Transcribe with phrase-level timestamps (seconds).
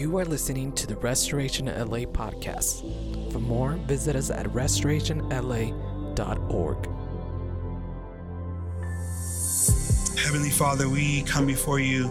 [0.00, 2.80] You are listening to the Restoration LA podcast.
[3.32, 6.76] For more, visit us at restorationla.org.
[10.18, 12.10] Heavenly Father, we come before you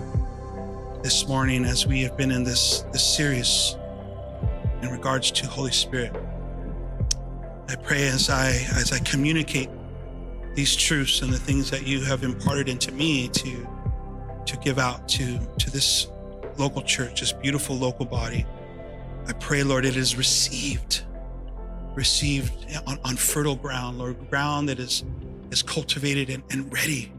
[1.02, 3.76] this morning as we have been in this, this series
[4.84, 6.16] in regards to Holy Spirit.
[7.70, 9.72] I pray as I as I communicate
[10.54, 13.68] these truths and the things that you have imparted into me to
[14.46, 16.06] to give out to to this
[16.60, 18.46] local church, this beautiful local body.
[19.28, 21.04] I pray, Lord, it is received,
[21.96, 22.54] received
[22.86, 25.04] on, on fertile ground, Lord, ground that is
[25.52, 27.12] is cultivated and, and ready,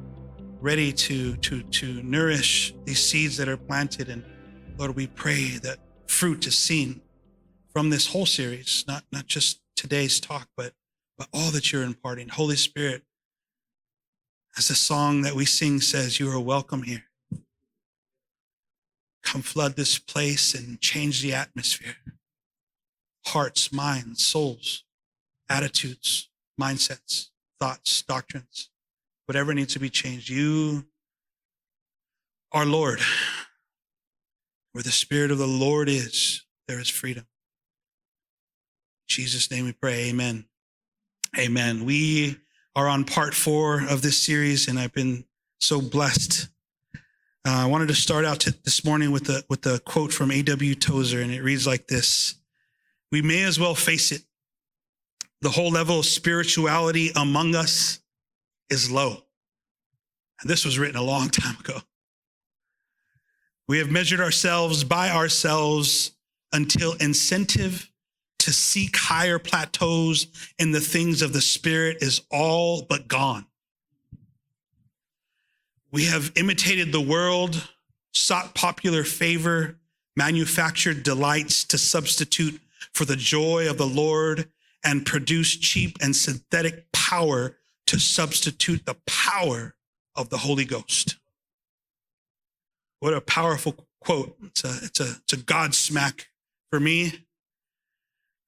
[0.60, 4.08] ready to to to nourish these seeds that are planted.
[4.08, 4.24] And
[4.78, 7.00] Lord, we pray that fruit is seen
[7.72, 10.74] from this whole series, not not just today's talk, but
[11.16, 12.28] but all that you're imparting.
[12.28, 13.02] Holy Spirit,
[14.56, 17.09] as the song that we sing says, you are welcome here.
[19.30, 21.94] Come flood this place and change the atmosphere.
[23.26, 24.82] Hearts, minds, souls,
[25.48, 26.28] attitudes,
[26.60, 27.28] mindsets,
[27.60, 28.70] thoughts, doctrines,
[29.26, 30.28] whatever needs to be changed.
[30.28, 30.84] You
[32.50, 32.98] are Lord.
[34.72, 37.22] Where the Spirit of the Lord is, there is freedom.
[37.22, 40.08] In Jesus' name we pray.
[40.08, 40.46] Amen.
[41.38, 41.84] Amen.
[41.84, 42.36] We
[42.74, 45.24] are on part four of this series, and I've been
[45.60, 46.48] so blessed
[47.46, 50.74] uh, I wanted to start out this morning with a with a quote from A.W.
[50.74, 52.34] Tozer, and it reads like this:
[53.10, 54.22] "We may as well face it.
[55.40, 58.00] The whole level of spirituality among us
[58.68, 59.24] is low."
[60.40, 61.78] And this was written a long time ago.
[63.68, 66.12] We have measured ourselves by ourselves
[66.52, 67.90] until incentive
[68.40, 70.26] to seek higher plateaus
[70.58, 73.46] in the things of the spirit is all but gone.
[75.92, 77.68] We have imitated the world,
[78.12, 79.76] sought popular favor,
[80.16, 82.60] manufactured delights to substitute
[82.92, 84.48] for the joy of the Lord,
[84.84, 87.56] and produced cheap and synthetic power
[87.86, 89.74] to substitute the power
[90.14, 91.16] of the Holy Ghost.
[93.00, 94.36] What a powerful quote.
[94.44, 96.28] It's a, it's a, it's a God smack
[96.70, 97.26] for me.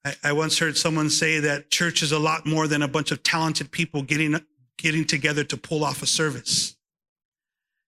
[0.05, 3.11] I, I once heard someone say that church is a lot more than a bunch
[3.11, 4.41] of talented people getting,
[4.79, 6.77] getting together to pull off a service.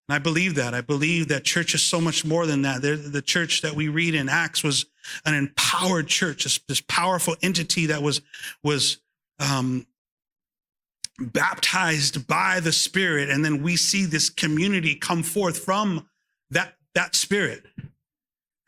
[0.09, 0.75] And I believe that.
[0.75, 2.82] I believe that church is so much more than that.
[2.82, 4.87] The church that we read in Acts was
[5.25, 8.20] an empowered church, this, this powerful entity that was,
[8.62, 8.98] was
[9.38, 9.87] um,
[11.19, 13.31] baptized by the Spirit.
[13.31, 16.09] And then we see this community come forth from
[16.50, 17.64] that, that Spirit.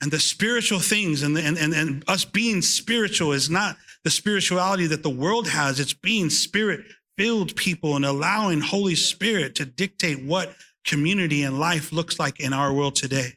[0.00, 4.10] And the spiritual things and, the, and, and, and us being spiritual is not the
[4.10, 5.80] spirituality that the world has.
[5.80, 6.84] It's being spirit
[7.16, 10.54] filled people and allowing Holy Spirit to dictate what
[10.86, 13.34] community and life looks like in our world today.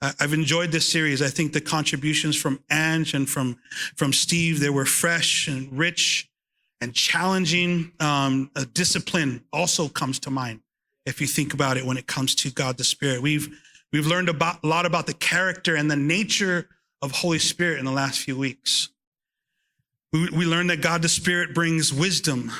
[0.00, 1.20] I've enjoyed this series.
[1.20, 3.58] I think the contributions from Ange and from,
[3.96, 6.30] from Steve, they were fresh and rich
[6.80, 7.92] and challenging.
[7.98, 10.60] Um, discipline also comes to mind
[11.04, 13.22] if you think about it when it comes to God the Spirit.
[13.22, 13.48] We've,
[13.92, 16.68] we've learned about, a lot about the character and the nature
[17.02, 18.90] of Holy Spirit in the last few weeks.
[20.12, 22.52] We, we learned that God the Spirit brings wisdom,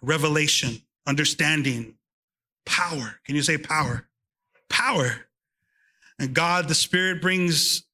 [0.00, 1.94] revelation, understanding,
[2.66, 3.20] Power.
[3.24, 4.06] Can you say power?
[4.68, 5.26] Power.
[6.18, 7.84] And God, the Spirit, brings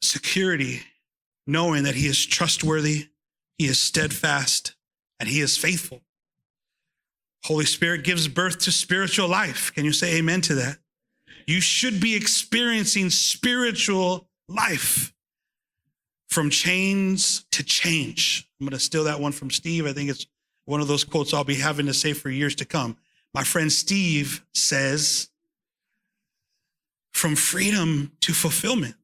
[0.00, 0.82] security,
[1.46, 3.08] knowing that He is trustworthy,
[3.58, 4.74] He is steadfast,
[5.18, 6.02] and He is faithful.
[7.44, 9.72] Holy Spirit gives birth to spiritual life.
[9.74, 10.78] Can you say amen to that?
[11.46, 15.12] You should be experiencing spiritual life
[16.28, 18.45] from chains to change.
[18.60, 19.86] I'm going to steal that one from Steve.
[19.86, 20.26] I think it's
[20.64, 22.96] one of those quotes I'll be having to say for years to come.
[23.34, 25.28] My friend Steve says,
[27.12, 28.94] from freedom to fulfillment.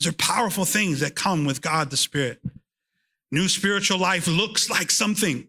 [0.00, 2.40] These are powerful things that come with God the Spirit.
[3.30, 5.46] New spiritual life looks like something.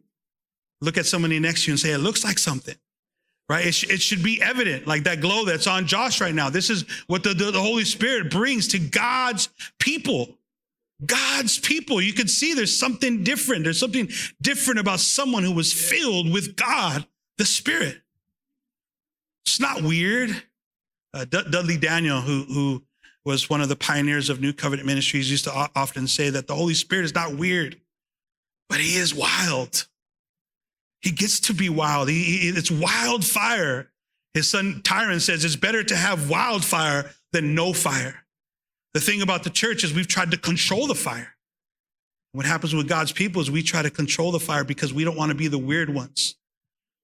[0.81, 2.75] Look at somebody next to you and say, it looks like something,
[3.50, 3.65] right?
[3.65, 6.50] It, sh- it should be evident, like that glow that's on Josh right now.
[6.50, 10.38] This is what the, the, the Holy Spirit brings to God's people.
[11.05, 12.01] God's people.
[12.01, 13.63] You can see there's something different.
[13.63, 14.09] There's something
[14.41, 17.05] different about someone who was filled with God,
[17.38, 18.01] the Spirit.
[19.45, 20.44] It's not weird.
[21.13, 22.83] Uh, D- Dudley Daniel, who, who
[23.25, 26.47] was one of the pioneers of New Covenant Ministries, used to o- often say that
[26.47, 27.79] the Holy Spirit is not weird,
[28.69, 29.88] but he is wild.
[31.01, 32.09] He gets to be wild.
[32.09, 33.91] He, he, it's wildfire.
[34.33, 38.26] His son Tyron says it's better to have wildfire than no fire.
[38.97, 41.35] The thing about the church is we've tried to control the fire.
[42.31, 45.15] What happens with God's people is we try to control the fire because we don't
[45.15, 46.33] want to be the weird ones.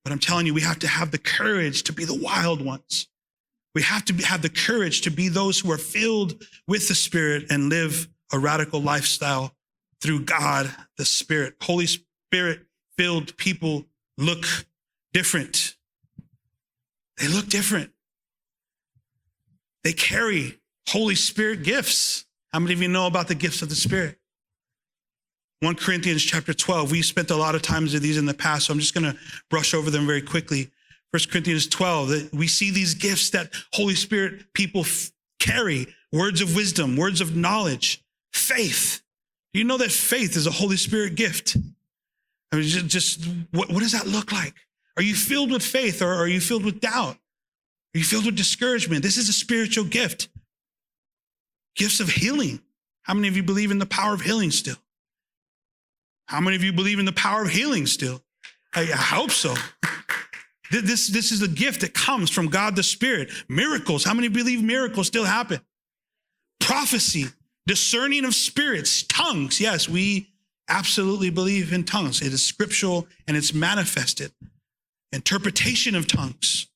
[0.04, 3.10] But I'm telling you, we have to have the courage to be the wild ones.
[3.76, 6.96] We have to be, have the courage to be those who are filled with the
[6.96, 9.54] Spirit and live a radical lifestyle
[10.02, 11.58] through God, the Spirit.
[11.62, 12.62] Holy Spirit
[12.98, 13.86] filled people
[14.18, 14.48] look
[15.14, 15.76] different.
[17.20, 17.92] They look different.
[19.84, 20.58] They carry
[20.90, 22.26] Holy Spirit gifts.
[22.52, 24.18] How many of you know about the gifts of the Spirit?
[25.62, 26.92] 1 Corinthians chapter 12.
[26.92, 29.12] We spent a lot of times of these in the past, so I'm just going
[29.12, 29.18] to
[29.50, 30.70] brush over them very quickly.
[31.12, 36.42] 1 Corinthians 12, that we see these gifts that Holy Spirit people f- carry words
[36.42, 38.04] of wisdom, words of knowledge,
[38.34, 39.02] faith.
[39.54, 41.56] Do you know that faith is a Holy Spirit gift?
[42.52, 44.54] I mean, just, just what, what does that look like?
[44.98, 47.16] Are you filled with faith or are you filled with doubt?
[47.96, 49.02] Are you filled with discouragement?
[49.02, 50.30] This is a spiritual gift.
[51.76, 52.62] Gifts of healing.
[53.04, 54.78] How many of you believe in the power of healing still?
[56.28, 58.22] How many of you believe in the power of healing still?
[58.74, 59.54] I, I hope so.
[60.72, 63.30] This, this is a gift that comes from God the Spirit.
[63.48, 64.04] Miracles.
[64.04, 65.62] How many believe miracles still happen?
[66.60, 67.26] Prophecy,
[67.68, 69.62] discerning of spirits, tongues.
[69.62, 70.30] Yes, we
[70.68, 72.22] absolutely believe in tongues.
[72.22, 74.32] It is scriptural and it's manifested.
[75.12, 76.68] Interpretation of tongues.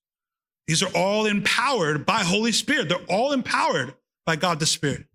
[0.68, 2.90] These are all empowered by Holy Spirit.
[2.90, 3.96] They're all empowered
[4.28, 5.06] by God the Spirit.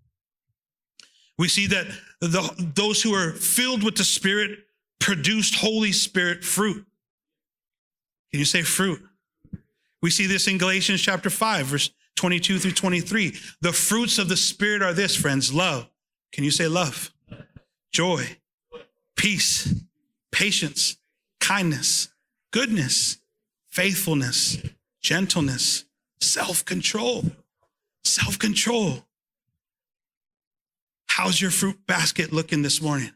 [1.37, 1.85] We see that
[2.19, 4.57] the, those who are filled with the Spirit
[4.99, 6.83] produced Holy Spirit fruit.
[8.31, 8.99] Can you say fruit?
[10.01, 13.35] We see this in Galatians chapter 5, verse 22 through 23.
[13.61, 15.87] The fruits of the Spirit are this, friends love.
[16.31, 17.13] Can you say love?
[17.91, 18.25] Joy,
[19.15, 19.75] peace,
[20.31, 20.97] patience,
[21.39, 22.09] kindness,
[22.49, 23.19] goodness,
[23.69, 24.57] faithfulness,
[25.01, 25.85] gentleness,
[26.19, 27.25] self control.
[28.05, 29.05] Self control.
[31.07, 33.11] How's your fruit basket looking this morning?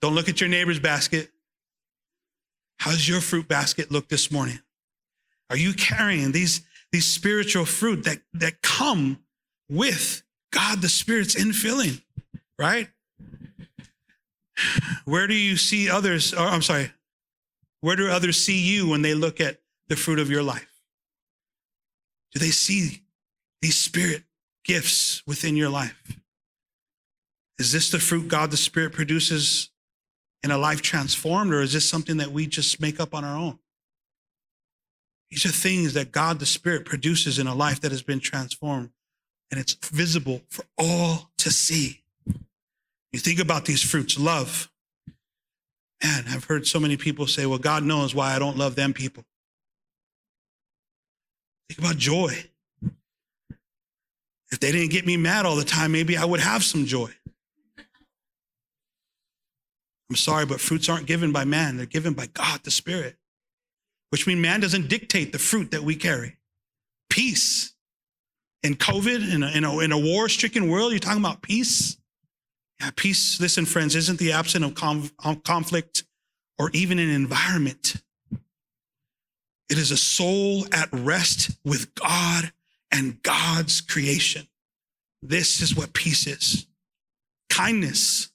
[0.00, 1.30] Don't look at your neighbor's basket.
[2.78, 4.58] How's your fruit basket look this morning?
[5.48, 9.20] Are you carrying these, these spiritual fruit that, that come
[9.70, 12.02] with God the Spirit's infilling,
[12.58, 12.88] right?
[15.04, 16.90] Where do you see others, or I'm sorry,
[17.80, 20.71] where do others see you when they look at the fruit of your life?
[22.32, 23.02] Do they see
[23.60, 24.24] these spirit
[24.64, 26.20] gifts within your life?
[27.58, 29.70] Is this the fruit God the Spirit produces
[30.42, 33.36] in a life transformed, or is this something that we just make up on our
[33.36, 33.58] own?
[35.30, 38.90] These are things that God the Spirit produces in a life that has been transformed,
[39.50, 42.02] and it's visible for all to see.
[43.12, 44.70] You think about these fruits love.
[46.02, 48.92] Man, I've heard so many people say, well, God knows why I don't love them
[48.92, 49.24] people.
[51.72, 52.34] Think about joy.
[54.50, 57.10] If they didn't get me mad all the time, maybe I would have some joy.
[60.10, 63.16] I'm sorry, but fruits aren't given by man, they're given by God the Spirit,
[64.10, 66.36] which means man doesn't dictate the fruit that we carry.
[67.08, 67.72] Peace.
[68.62, 71.96] In COVID, in a, in a, in a war stricken world, you're talking about peace?
[72.82, 76.04] Yeah, peace, listen, friends, isn't the absence of conf- conflict
[76.58, 78.02] or even an environment.
[79.72, 82.52] It is a soul at rest with God
[82.90, 84.46] and God's creation.
[85.22, 86.66] This is what peace is.
[87.48, 88.30] Kindness.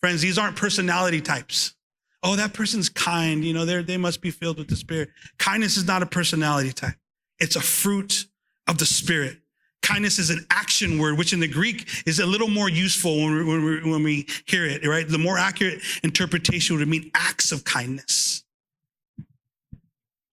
[0.00, 1.74] Friends, these aren't personality types.
[2.22, 3.44] Oh, that person's kind.
[3.44, 5.10] You know, they must be filled with the Spirit.
[5.38, 6.96] Kindness is not a personality type.
[7.38, 8.24] It's a fruit
[8.66, 9.36] of the Spirit.
[9.82, 13.34] Kindness is an action word, which in the Greek is a little more useful when
[13.34, 15.06] we, when we, when we hear it, right?
[15.06, 18.44] The more accurate interpretation would mean acts of kindness.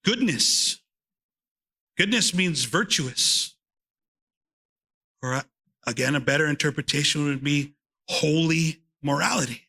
[0.08, 0.80] Goodness.
[1.98, 3.58] Goodness means virtuous.
[5.22, 5.42] Or uh,
[5.86, 7.74] again, a better interpretation would be
[8.08, 9.68] holy morality.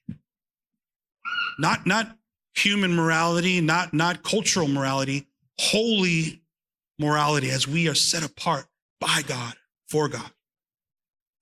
[1.59, 2.17] Not, not
[2.55, 5.27] human morality, not, not cultural morality,
[5.59, 6.41] holy
[7.01, 8.67] morality as we are set apart
[9.01, 9.55] by God,
[9.89, 10.31] for God.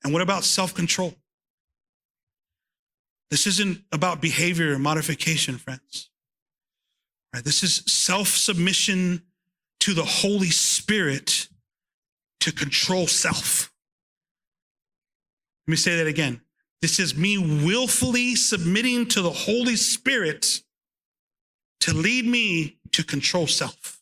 [0.05, 1.15] And what about self control?
[3.31, 6.09] This isn't about behavior modification, friends.
[7.37, 7.45] Right?
[7.45, 9.21] This is self submission
[9.81, 11.49] to the Holy Spirit
[12.41, 13.71] to control self.
[15.67, 16.41] Let me say that again.
[16.81, 20.63] This is me willfully submitting to the Holy Spirit
[21.81, 24.01] to lead me to control self.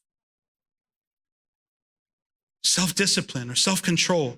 [2.62, 4.36] Self discipline or self control.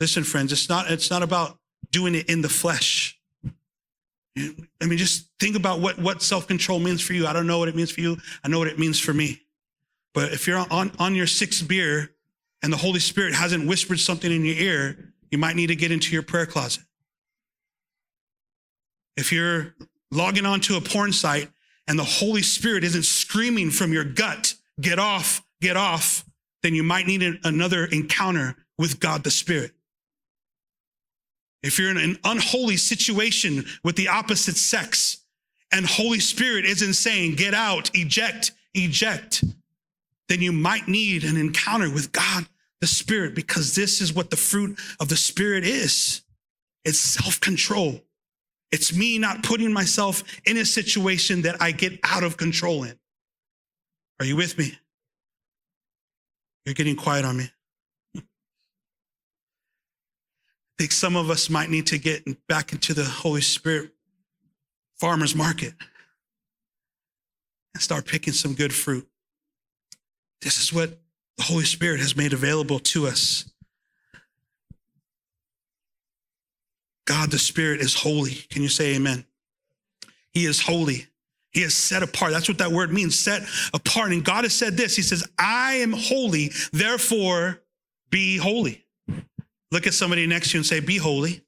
[0.00, 1.58] Listen, friends, it's not, it's not about
[1.92, 3.20] doing it in the flesh.
[4.36, 7.26] I mean, just think about what, what self control means for you.
[7.26, 8.16] I don't know what it means for you.
[8.42, 9.42] I know what it means for me.
[10.14, 12.10] But if you're on, on your sixth beer
[12.62, 15.90] and the Holy Spirit hasn't whispered something in your ear, you might need to get
[15.90, 16.82] into your prayer closet.
[19.16, 19.74] If you're
[20.10, 21.48] logging onto a porn site
[21.86, 26.24] and the Holy Spirit isn't screaming from your gut, get off, get off,
[26.62, 29.72] then you might need another encounter with God the Spirit.
[31.62, 35.18] If you're in an unholy situation with the opposite sex
[35.70, 39.44] and Holy Spirit isn't saying, get out, eject, eject,
[40.28, 42.46] then you might need an encounter with God
[42.80, 46.22] the Spirit because this is what the fruit of the Spirit is.
[46.84, 48.00] It's self control.
[48.72, 52.98] It's me not putting myself in a situation that I get out of control in.
[54.18, 54.76] Are you with me?
[56.64, 57.50] You're getting quiet on me.
[58.16, 58.22] I
[60.82, 63.92] think some of us might need to get back into the Holy Spirit
[64.98, 65.74] farmer's market
[67.72, 69.06] and start picking some good fruit.
[70.40, 70.98] This is what
[71.36, 73.48] the Holy Spirit has made available to us.
[77.04, 78.34] God the Spirit is holy.
[78.50, 79.24] Can you say amen?
[80.32, 81.06] He is holy.
[81.52, 82.32] He is set apart.
[82.32, 84.10] That's what that word means, set apart.
[84.10, 87.60] And God has said this He says, I am holy, therefore
[88.10, 88.82] be holy.
[89.72, 91.42] Look at somebody next to you and say, Be holy.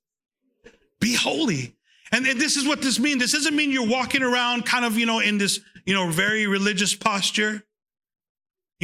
[0.98, 1.76] Be holy.
[2.10, 3.20] And, and this is what this means.
[3.20, 6.46] This doesn't mean you're walking around kind of, you know, in this, you know, very
[6.46, 7.62] religious posture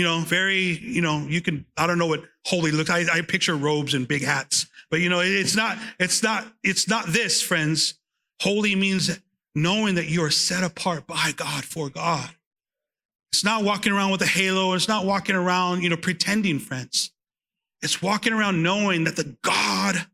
[0.00, 2.88] you know, very, you know, you can, I don't know what holy looks.
[2.88, 6.88] I, I picture robes and big hats, but you know, it's not, it's not, it's
[6.88, 7.94] not this, friends.
[8.40, 9.20] Holy means
[9.54, 12.30] knowing that you are set apart by God for God.
[13.32, 14.72] It's not walking around with a halo.
[14.72, 17.10] It's not walking around, you know, pretending, friends.
[17.82, 20.06] It's walking around knowing that the God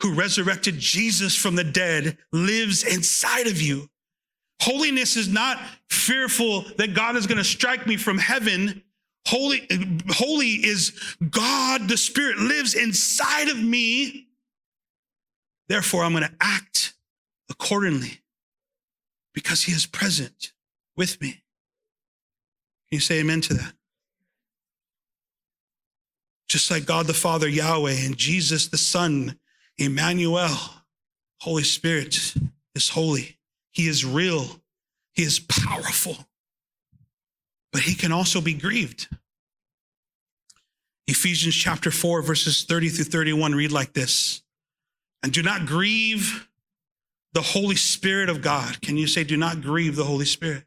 [0.00, 3.88] who resurrected Jesus from the dead lives inside of you.
[4.60, 8.82] Holiness is not fearful that God is going to strike me from heaven.
[9.26, 9.66] Holy,
[10.08, 10.98] holy is
[11.30, 14.28] God, the Spirit lives inside of me.
[15.68, 16.94] Therefore, I'm going to act
[17.50, 18.20] accordingly
[19.32, 20.52] because He is present
[20.96, 21.30] with me.
[22.88, 23.74] Can you say amen to that?
[26.54, 29.40] Just like God the Father, Yahweh, and Jesus the Son,
[29.76, 30.56] Emmanuel,
[31.40, 32.32] Holy Spirit
[32.76, 33.38] is holy.
[33.72, 34.60] He is real.
[35.14, 36.16] He is powerful.
[37.72, 39.08] But he can also be grieved.
[41.08, 44.40] Ephesians chapter 4, verses 30 through 31 read like this
[45.24, 46.46] And do not grieve
[47.32, 48.80] the Holy Spirit of God.
[48.80, 50.62] Can you say, do not grieve the Holy Spirit?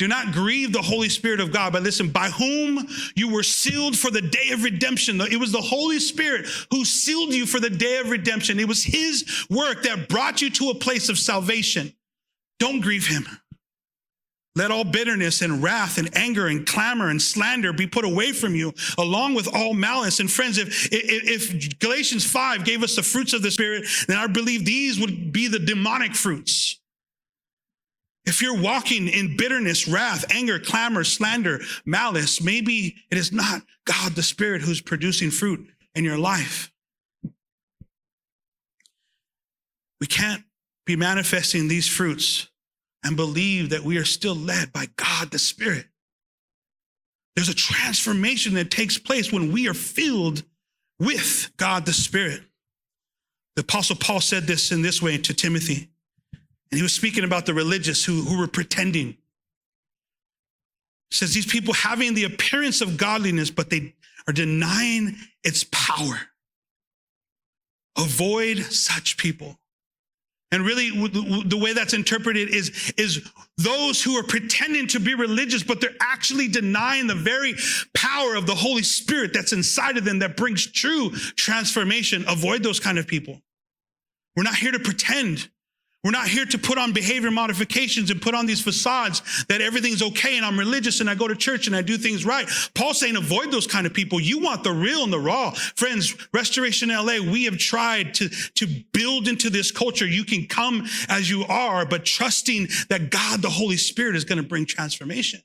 [0.00, 1.74] Do not grieve the Holy Spirit of God.
[1.74, 5.20] But listen, by whom you were sealed for the day of redemption.
[5.20, 8.58] It was the Holy Spirit who sealed you for the day of redemption.
[8.58, 11.92] It was his work that brought you to a place of salvation.
[12.58, 13.26] Don't grieve him.
[14.56, 18.54] Let all bitterness and wrath and anger and clamor and slander be put away from
[18.54, 20.18] you, along with all malice.
[20.18, 24.28] And friends, if, if, Galatians 5 gave us the fruits of the Spirit, then I
[24.28, 26.79] believe these would be the demonic fruits.
[28.30, 34.12] If you're walking in bitterness, wrath, anger, clamor, slander, malice, maybe it is not God
[34.12, 36.70] the Spirit who's producing fruit in your life.
[40.00, 40.44] We can't
[40.86, 42.48] be manifesting these fruits
[43.02, 45.86] and believe that we are still led by God the Spirit.
[47.34, 50.44] There's a transformation that takes place when we are filled
[51.00, 52.42] with God the Spirit.
[53.56, 55.88] The Apostle Paul said this in this way to Timothy.
[56.70, 59.16] And he was speaking about the religious who, who were pretending.
[61.10, 63.94] He says these people having the appearance of godliness, but they
[64.28, 66.20] are denying its power.
[67.98, 69.58] Avoid such people.
[70.52, 73.24] And really, the way that's interpreted is, is
[73.56, 77.54] those who are pretending to be religious, but they're actually denying the very
[77.94, 82.24] power of the Holy Spirit that's inside of them that brings true transformation.
[82.26, 83.40] Avoid those kind of people.
[84.34, 85.48] We're not here to pretend.
[86.02, 90.02] We're not here to put on behavior modifications and put on these facades that everything's
[90.02, 92.48] okay and I'm religious and I go to church and I do things right.
[92.74, 94.18] Paul's saying avoid those kind of people.
[94.18, 95.50] You want the real and the raw.
[95.50, 100.06] Friends, Restoration LA, we have tried to, to build into this culture.
[100.06, 104.42] You can come as you are, but trusting that God, the Holy Spirit, is going
[104.42, 105.42] to bring transformation.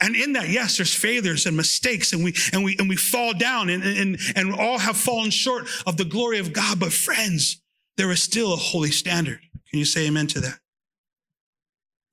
[0.00, 3.32] And in that, yes, there's failures and mistakes, and we and we and we fall
[3.32, 6.80] down and, and, and all have fallen short of the glory of God.
[6.80, 7.62] But friends,
[7.96, 9.40] there is still a holy standard.
[9.68, 10.58] Can you say amen to that?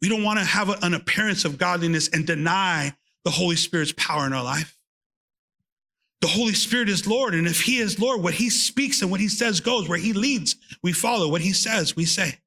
[0.02, 4.26] We don't want to have an appearance of godliness and deny the Holy Spirit's power
[4.26, 4.78] in our life.
[6.22, 9.20] The Holy Spirit is Lord, and if He is Lord, what He speaks and what
[9.20, 9.88] He says goes.
[9.88, 11.28] Where He leads, we follow.
[11.28, 12.40] What He says, we say.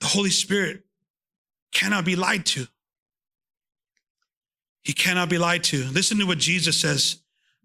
[0.00, 0.84] The Holy Spirit
[1.72, 2.66] cannot be lied to.
[4.82, 5.84] He cannot be lied to.
[5.84, 7.18] Listen to what Jesus says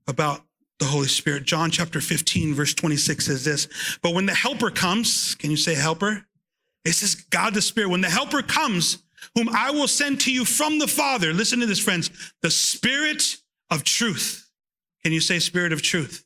[0.08, 0.42] about
[0.80, 1.44] the Holy Spirit.
[1.44, 3.68] John chapter 15, verse 26 says this
[4.02, 6.26] But when the Helper comes, can you say helper?
[6.86, 7.90] It says God the Spirit.
[7.90, 9.00] When the helper comes,
[9.36, 12.10] whom I will send to you from the Father, listen to this, friends,
[12.42, 13.38] the Spirit
[13.72, 14.50] of truth.
[15.04, 16.26] Can you say Spirit of truth?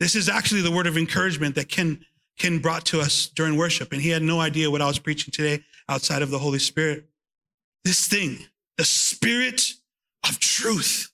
[0.00, 2.04] This is actually the word of encouragement that Ken,
[2.38, 3.92] Ken brought to us during worship.
[3.92, 7.06] And he had no idea what I was preaching today outside of the Holy Spirit.
[7.84, 8.38] This thing,
[8.76, 9.72] the Spirit
[10.28, 11.10] of truth.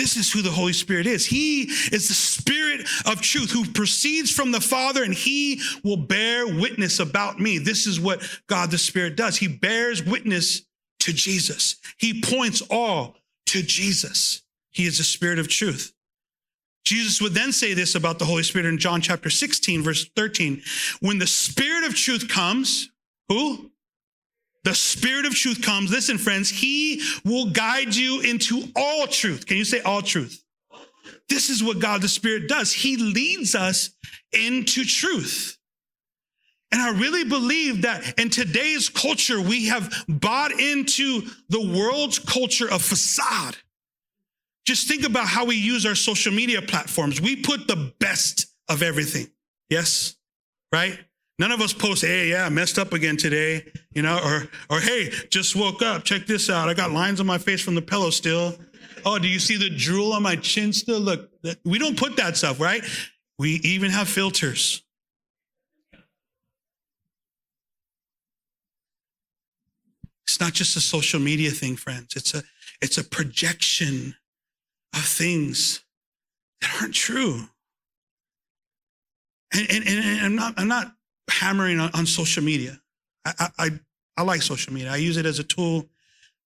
[0.00, 1.26] This is who the Holy Spirit is.
[1.26, 6.46] He is the Spirit of truth who proceeds from the Father and he will bear
[6.46, 7.58] witness about me.
[7.58, 9.36] This is what God the Spirit does.
[9.36, 10.62] He bears witness
[11.00, 11.76] to Jesus.
[11.98, 13.16] He points all
[13.48, 14.40] to Jesus.
[14.70, 15.92] He is the Spirit of truth.
[16.82, 20.62] Jesus would then say this about the Holy Spirit in John chapter 16, verse 13.
[21.00, 22.88] When the Spirit of truth comes,
[23.28, 23.70] who?
[24.64, 29.46] The Spirit of truth comes, listen, friends, He will guide you into all truth.
[29.46, 30.42] Can you say all truth?
[31.28, 32.72] This is what God the Spirit does.
[32.72, 33.90] He leads us
[34.32, 35.56] into truth.
[36.72, 42.70] And I really believe that in today's culture, we have bought into the world's culture
[42.70, 43.56] of facade.
[44.66, 47.20] Just think about how we use our social media platforms.
[47.20, 49.28] We put the best of everything.
[49.68, 50.16] Yes?
[50.72, 50.98] Right?
[51.40, 55.08] None of us post, hey, yeah, messed up again today, you know, or, or hey,
[55.30, 56.04] just woke up.
[56.04, 56.68] Check this out.
[56.68, 58.58] I got lines on my face from the pillow still.
[59.06, 61.00] Oh, do you see the drool on my chin still?
[61.00, 61.30] Look,
[61.64, 62.84] we don't put that stuff, right?
[63.38, 64.82] We even have filters.
[70.26, 72.16] It's not just a social media thing, friends.
[72.16, 72.42] It's a,
[72.82, 74.14] it's a projection
[74.94, 75.80] of things
[76.60, 77.44] that aren't true.
[79.54, 80.92] And, and, and I'm not, I'm not
[81.30, 82.80] hammering on, on social media.
[83.24, 83.70] I, I,
[84.16, 84.92] I like social media.
[84.92, 85.88] I use it as a tool.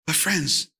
[0.06, 0.70] But friends,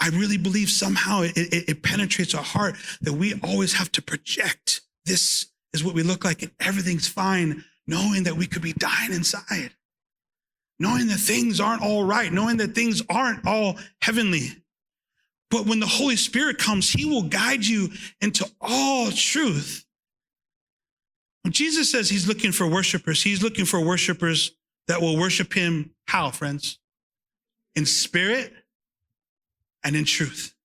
[0.00, 4.02] I really believe somehow it, it, it, penetrates our heart that we always have to
[4.02, 8.74] project this is what we look like and everything's fine, knowing that we could be
[8.74, 9.70] dying inside,
[10.78, 14.48] knowing that things aren't all right, knowing that things aren't all heavenly.
[15.50, 17.88] But when the Holy Spirit comes, he will guide you
[18.20, 19.85] into all truth.
[21.46, 24.50] When Jesus says he's looking for worshipers, he's looking for worshipers
[24.88, 26.80] that will worship him how, friends?
[27.76, 28.52] In spirit
[29.84, 30.56] and in truth.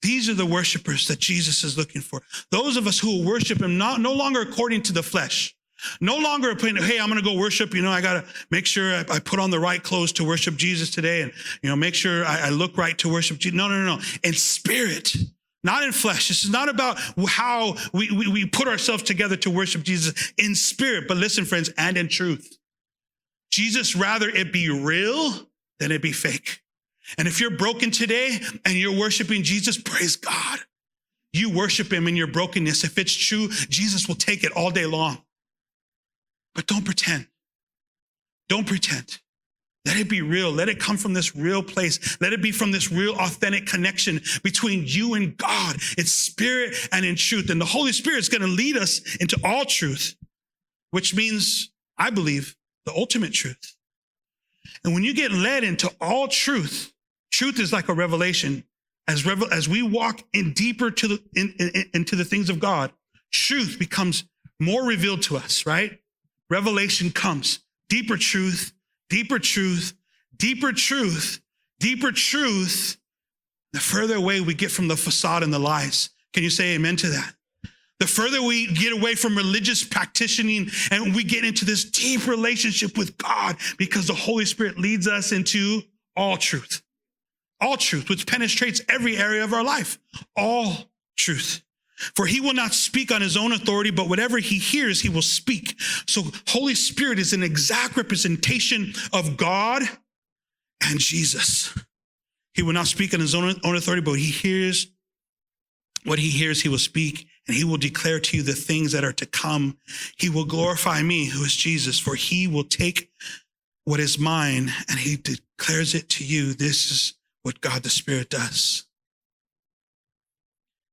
[0.00, 2.22] These are the worshipers that Jesus is looking for.
[2.52, 5.52] Those of us who worship him not, no longer according to the flesh.
[6.00, 7.74] No longer putting, hey, I'm going to go worship.
[7.74, 10.24] You know, I got to make sure I, I, put on the right clothes to
[10.24, 13.56] worship Jesus today and, you know, make sure I, I look right to worship Jesus.
[13.56, 14.02] No, no, no, no.
[14.22, 15.12] In spirit
[15.64, 16.28] not in flesh.
[16.28, 16.98] This is not about
[17.28, 21.70] how we, we, we, put ourselves together to worship Jesus in spirit, but listen, friends,
[21.78, 22.58] and in truth.
[23.50, 25.48] Jesus, rather it be real
[25.78, 26.62] than it be fake.
[27.18, 30.60] And if you're broken today and you're worshiping Jesus, praise God.
[31.32, 32.84] You worship him in your brokenness.
[32.84, 35.18] If it's true, Jesus will take it all day long.
[36.54, 37.26] But don't pretend.
[38.48, 39.18] Don't pretend.
[39.84, 40.50] Let it be real.
[40.52, 42.16] Let it come from this real place.
[42.20, 47.04] Let it be from this real authentic connection between you and God in spirit and
[47.04, 47.50] in truth.
[47.50, 50.14] And the Holy Spirit is going to lead us into all truth,
[50.92, 53.76] which means, I believe, the ultimate truth.
[54.84, 56.92] And when you get led into all truth,
[57.32, 58.64] truth is like a revelation.
[59.08, 62.60] As, revel- as we walk in deeper to the, in, in, into the things of
[62.60, 62.92] God,
[63.32, 64.24] truth becomes
[64.60, 65.98] more revealed to us, right?
[66.48, 68.72] Revelation comes, deeper truth,
[69.12, 69.92] deeper truth,
[70.38, 71.42] deeper truth,
[71.78, 72.96] deeper truth,
[73.74, 76.08] the further away we get from the facade and the lies.
[76.32, 77.34] Can you say amen to that?
[78.00, 82.96] The further we get away from religious practicing and we get into this deep relationship
[82.96, 85.82] with God because the Holy Spirit leads us into
[86.16, 86.82] all truth.
[87.60, 89.98] All truth, which penetrates every area of our life.
[90.38, 90.72] All
[91.18, 91.62] truth.
[92.16, 95.22] For he will not speak on his own authority, but whatever he hears, he will
[95.22, 95.80] speak.
[96.06, 99.82] So Holy Spirit is an exact representation of God
[100.84, 101.76] and Jesus.
[102.54, 104.88] He will not speak on his own, own authority, but he hears
[106.04, 109.04] what he hears, he will speak, and he will declare to you the things that
[109.04, 109.78] are to come.
[110.16, 113.10] He will glorify me, who is Jesus, for he will take
[113.84, 116.54] what is mine and he declares it to you.
[116.54, 118.84] This is what God the Spirit does.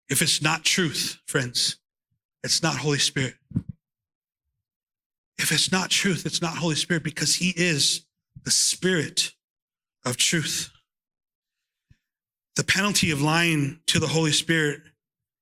[0.10, 1.78] If it's not truth, friends,
[2.43, 3.36] it's not Holy Spirit.
[5.38, 8.06] If it's not truth, it's not Holy Spirit because He is
[8.43, 9.34] the Spirit
[10.06, 10.72] of truth.
[12.56, 14.82] The penalty of lying to the Holy Spirit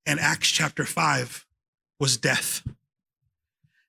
[0.05, 1.45] in Acts chapter 5
[1.99, 2.61] was death.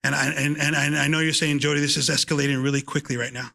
[0.05, 3.33] And I, and, and I know you're saying, Jody, this is escalating really quickly right
[3.33, 3.51] now.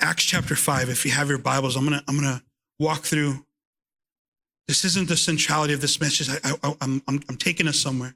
[0.00, 2.42] Acts chapter 5, if you have your Bibles, I'm going to I'm going to
[2.78, 3.44] walk through
[4.68, 6.28] this isn't the centrality of this message.
[6.28, 8.14] I, am I'm, I'm taking us somewhere.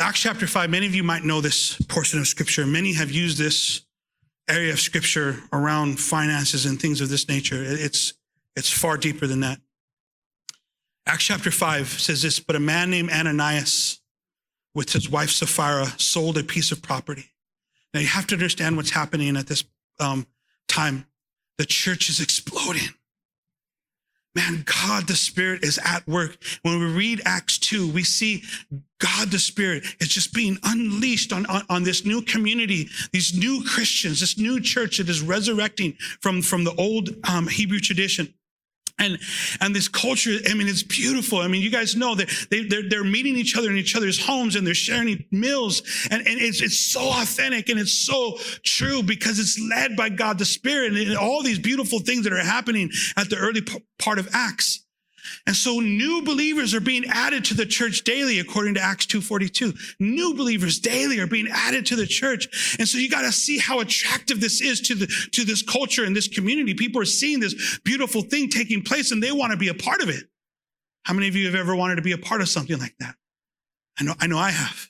[0.00, 2.66] Acts chapter 5, many of you might know this portion of scripture.
[2.66, 3.82] Many have used this
[4.48, 7.62] area of scripture around finances and things of this nature.
[7.62, 8.14] It's,
[8.56, 9.60] it's far deeper than that.
[11.06, 14.00] Acts chapter 5 says this But a man named Ananias,
[14.74, 17.30] with his wife Sapphira, sold a piece of property.
[17.92, 19.64] Now you have to understand what's happening at this
[20.00, 20.26] um,
[20.66, 21.06] time.
[21.58, 22.88] The church is exploding.
[24.34, 26.36] Man, God the Spirit is at work.
[26.62, 28.42] When we read Acts 2, we see
[28.98, 33.62] God the Spirit is just being unleashed on, on, on, this new community, these new
[33.64, 38.34] Christians, this new church that is resurrecting from, from the old um, Hebrew tradition.
[38.98, 39.18] And,
[39.60, 41.38] and this culture, I mean, it's beautiful.
[41.38, 44.24] I mean, you guys know that they, they're, they're meeting each other in each other's
[44.24, 45.82] homes and they're sharing meals.
[46.10, 50.38] And, and it's, it's so authentic and it's so true because it's led by God
[50.38, 53.62] the Spirit and all these beautiful things that are happening at the early
[53.98, 54.83] part of Acts.
[55.46, 59.76] And so new believers are being added to the church daily, according to Acts 2.42.
[60.00, 62.76] New believers daily are being added to the church.
[62.78, 66.04] And so you got to see how attractive this is to the, to this culture
[66.04, 66.74] and this community.
[66.74, 70.02] People are seeing this beautiful thing taking place and they want to be a part
[70.02, 70.24] of it.
[71.04, 73.14] How many of you have ever wanted to be a part of something like that?
[73.98, 74.88] I know, I know I have.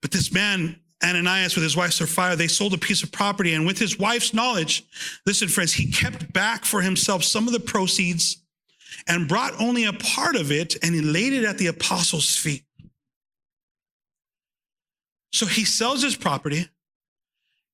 [0.00, 3.54] But this man, Ananias with his wife Sapphira, they sold a piece of property.
[3.54, 4.84] And with his wife's knowledge,
[5.26, 8.42] listen, friends, he kept back for himself some of the proceeds
[9.06, 12.64] and brought only a part of it and he laid it at the apostles' feet.
[15.32, 16.68] So he sells his property.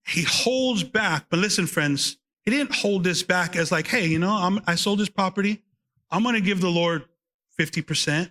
[0.07, 1.27] He holds back.
[1.31, 4.75] But listen, friends, he didn't hold this back as like, hey, you know, I'm, I
[4.75, 5.63] sold this property.
[6.11, 7.05] I'm going to give the Lord
[7.59, 8.31] 50%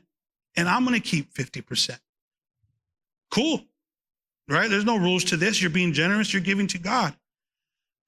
[0.55, 1.97] and I'm going to keep 50%.
[3.31, 3.63] Cool.
[4.47, 4.69] Right?
[4.69, 5.61] There's no rules to this.
[5.61, 6.33] You're being generous.
[6.33, 7.15] You're giving to God.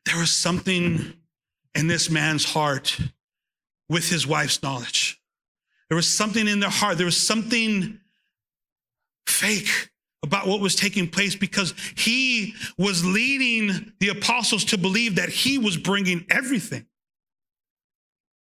[0.06, 1.14] There was something
[1.74, 3.00] in this man's heart
[3.90, 5.22] with his wife's knowledge.
[5.90, 6.98] There was something in their heart.
[6.98, 8.00] There was something
[9.28, 9.90] fake
[10.24, 15.58] about what was taking place because he was leading the apostles to believe that he
[15.58, 16.86] was bringing everything.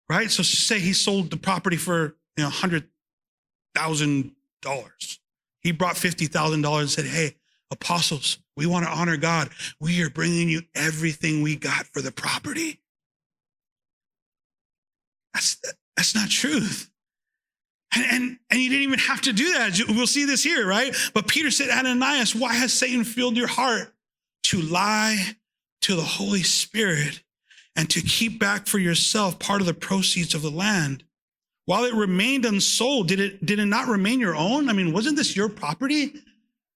[0.08, 0.30] Right?
[0.30, 5.18] So say he sold the property for, you know, $100,000.
[5.60, 7.36] He brought $50,000 and said, Hey,
[7.70, 9.50] apostles, we want to honor God.
[9.80, 12.80] We are bringing you everything we got for the property.
[15.34, 15.60] That's,
[15.96, 16.90] that's not truth.
[17.94, 19.78] And, and, and you didn't even have to do that.
[19.88, 20.94] We'll see this here, right?
[21.12, 23.92] But Peter said, Ananias, why has Satan filled your heart
[24.44, 25.36] to lie
[25.82, 27.22] to the Holy Spirit
[27.76, 31.04] and to keep back for yourself part of the proceeds of the land?
[31.66, 34.68] While it remained unsold, did it, did it not remain your own?
[34.68, 36.14] I mean, wasn't this your property?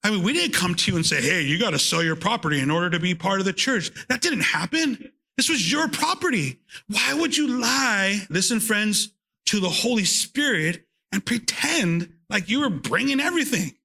[0.03, 2.17] I mean, we didn't come to you and say, hey, you got to sell your
[2.17, 3.91] property in order to be part of the church.
[4.09, 5.13] That didn't happen.
[5.39, 6.59] This was your property.
[6.89, 9.13] Why would you lie, listen, friends,
[9.47, 13.77] to the Holy Spirit and pretend like you were bringing everything?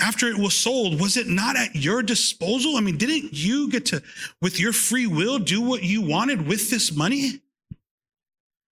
[0.00, 2.76] After it was sold, was it not at your disposal?
[2.76, 4.00] I mean, didn't you get to,
[4.40, 7.40] with your free will, do what you wanted with this money?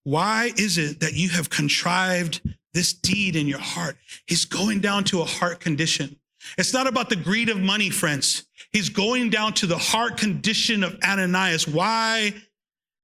[0.05, 2.43] Why is it that you have contrived
[2.75, 3.97] this deed in your heart?
[4.27, 6.18] He's going down to a heart condition.
[6.57, 8.45] It's not about the greed of money, friends.
[8.73, 11.67] He's going down to the heart condition of Ananias.
[11.67, 12.35] Why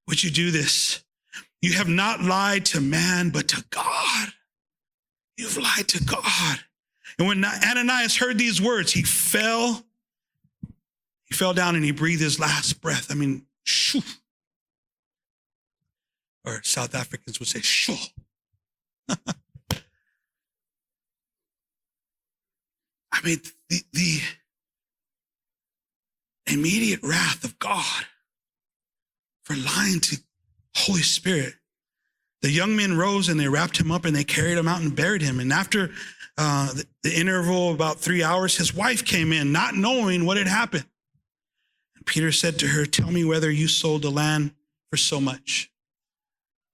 [0.07, 1.03] would you do this?
[1.61, 4.29] You have not lied to man, but to God.
[5.37, 6.59] You've lied to God.
[7.17, 9.83] And when Ananias heard these words, he fell.
[11.25, 13.07] He fell down and he breathed his last breath.
[13.09, 14.01] I mean, shoo.
[16.45, 17.95] Or South Africans would say, shoo.
[23.25, 24.19] I mean, the, the
[26.45, 28.05] immediate wrath of God
[29.43, 30.17] for lying to
[30.75, 31.55] Holy Spirit.
[32.43, 34.95] The young men rose and they wrapped him up and they carried him out and
[34.95, 35.39] buried him.
[35.39, 35.89] And after
[36.37, 40.47] uh, the, the interval about three hours, his wife came in, not knowing what had
[40.47, 40.85] happened.
[41.95, 44.51] And Peter said to her, Tell me whether you sold the land
[44.91, 45.71] for so much.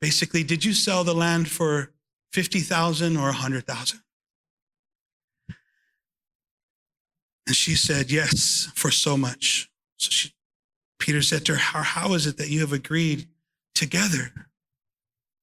[0.02, 1.92] Basically, did you sell the land for
[2.34, 4.02] 50,000 or 100,000?
[7.48, 9.70] And she said, Yes, for so much.
[9.98, 10.34] So she,
[11.02, 13.28] Peter said to her, how, how is it that you have agreed
[13.74, 14.32] together?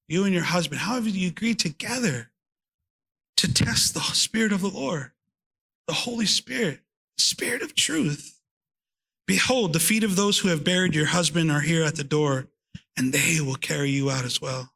[0.07, 2.31] You and your husband, how have you agreed together
[3.37, 5.11] to test the Spirit of the Lord,
[5.87, 6.81] the Holy Spirit,
[7.17, 8.41] the Spirit of truth?
[9.27, 12.47] Behold, the feet of those who have buried your husband are here at the door,
[12.97, 14.73] and they will carry you out as well.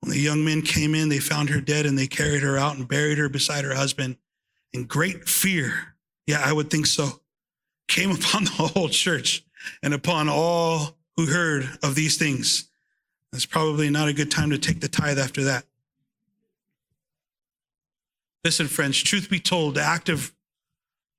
[0.00, 2.76] When the young men came in, they found her dead, and they carried her out
[2.76, 4.16] and buried her beside her husband
[4.74, 5.94] and great fear,
[6.26, 7.20] yeah, I would think so,
[7.88, 9.44] came upon the whole church
[9.82, 12.68] and upon all who heard of these things.
[13.32, 15.64] It's probably not a good time to take the tithe after that.
[18.44, 20.32] Listen, friends, truth be told, the active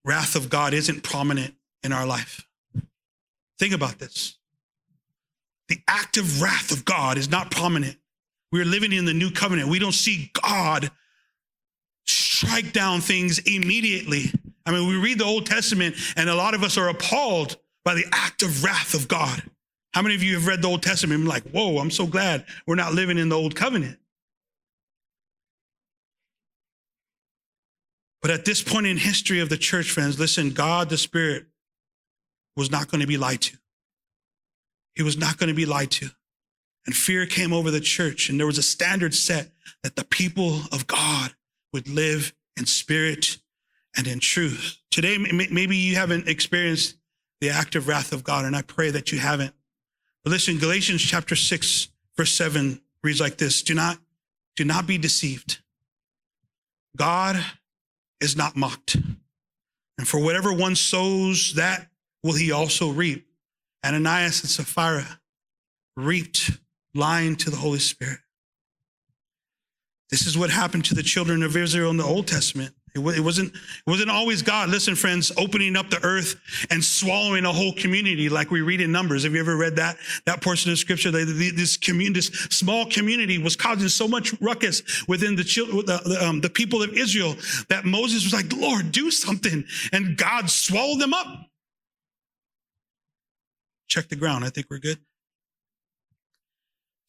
[0.04, 2.48] wrath of God isn't prominent in our life.
[3.60, 4.38] Think about this.
[5.68, 7.98] The active wrath of God is not prominent.
[8.52, 9.70] We're living in the new covenant.
[9.70, 10.92] We don't see God
[12.06, 14.26] strike down things immediately.
[14.66, 17.96] I mean, we read the Old Testament and a lot of us are appalled by
[17.96, 19.42] the act of wrath of God.
[19.94, 22.46] How many of you have read the Old Testament and like, whoa, I'm so glad
[22.66, 23.98] we're not living in the old covenant?
[28.22, 31.48] But at this point in history of the church, friends, listen, God the Spirit
[32.56, 33.58] was not going to be lied to.
[34.94, 36.10] He was not going to be lied to.
[36.86, 39.50] And fear came over the church, and there was a standard set
[39.84, 41.34] that the people of God
[41.74, 43.38] would live in spirit
[43.96, 44.78] and in truth.
[44.90, 46.96] Today, maybe you haven't experienced
[47.40, 49.54] the active wrath of God, and I pray that you haven't.
[50.24, 53.98] But listen, Galatians chapter 6, verse 7 reads like this Do not,
[54.56, 55.60] do not be deceived.
[56.96, 57.44] God
[58.20, 58.96] is not mocked.
[59.98, 61.88] And for whatever one sows, that
[62.24, 63.28] will he also reap.
[63.86, 65.20] Ananias and Sapphira
[65.96, 66.52] reaped
[66.94, 68.20] lying to the Holy Spirit.
[70.12, 72.76] This is what happened to the children of Israel in the Old Testament.
[72.93, 76.36] It, wasn't, it wasn't always God, listen, friends, opening up the earth
[76.69, 79.24] and swallowing a whole community like we read in Numbers.
[79.24, 79.95] Have you ever read that,
[80.26, 81.10] that portion of scripture?
[81.10, 86.50] This community, this small community was causing so much ruckus within the, the, um, the
[86.50, 87.36] people of Israel
[87.69, 89.63] that Moses was like, Lord, do something.
[89.93, 91.28] And God swallowed them up.
[93.88, 94.43] Check the ground.
[94.43, 95.00] I think we're good.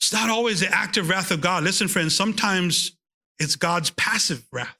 [0.03, 1.63] It's not always the active wrath of God.
[1.63, 2.91] Listen, friends, sometimes
[3.39, 4.77] it's God's passive wrath.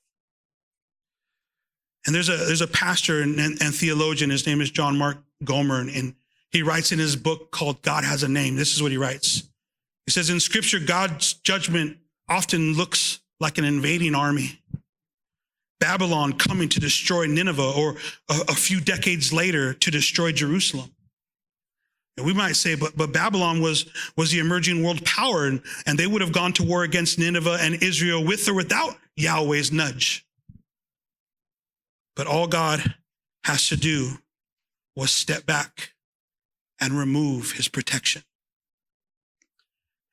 [2.05, 4.31] And there's a there's a pastor and, and, and theologian.
[4.31, 6.15] His name is John Mark Comer, and,
[6.51, 8.57] he writes in his book called God Has a Name.
[8.57, 9.49] This is what he writes.
[10.05, 11.97] He says, in Scripture, God's judgment
[12.29, 14.61] often looks like an invading army.
[15.81, 17.97] Babylon coming to destroy Nineveh, or
[18.29, 20.92] a, a few decades later to destroy Jerusalem.
[22.17, 25.99] And we might say, but, but Babylon was, was the emerging world power, and, and
[25.99, 30.27] they would have gone to war against Nineveh and Israel with or without Yahweh's nudge.
[32.15, 32.95] But all God
[33.45, 34.19] has to do
[34.95, 35.93] was step back
[36.81, 38.23] and remove his protection.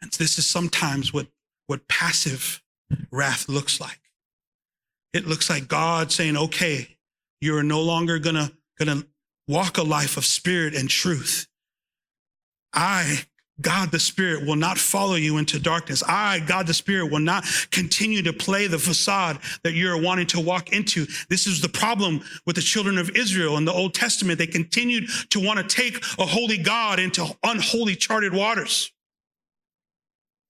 [0.02, 1.28] And this is sometimes what,
[1.68, 2.64] what passive
[3.12, 4.00] wrath looks like.
[5.12, 6.96] It looks like God saying, okay,
[7.42, 9.04] you're no longer gonna, gonna
[9.50, 11.49] walk a life of spirit and truth.
[12.74, 13.20] I,
[13.62, 16.02] God the Spirit, will not follow you into darkness.
[16.08, 20.40] I, God the Spirit, will not continue to play the facade that you're wanting to
[20.40, 21.06] walk into.
[21.30, 24.38] This is the problem with the children of Israel in the Old Testament.
[24.38, 28.92] They continued to want to take a holy God into unholy charted waters.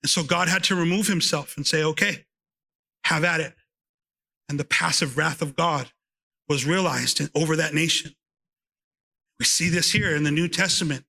[0.03, 2.25] And so God had to remove himself and say, okay,
[3.05, 3.53] have at it.
[4.47, 5.91] And the passive wrath of God
[6.47, 8.15] was realized over that nation.
[9.39, 11.05] We see this here in the New Testament.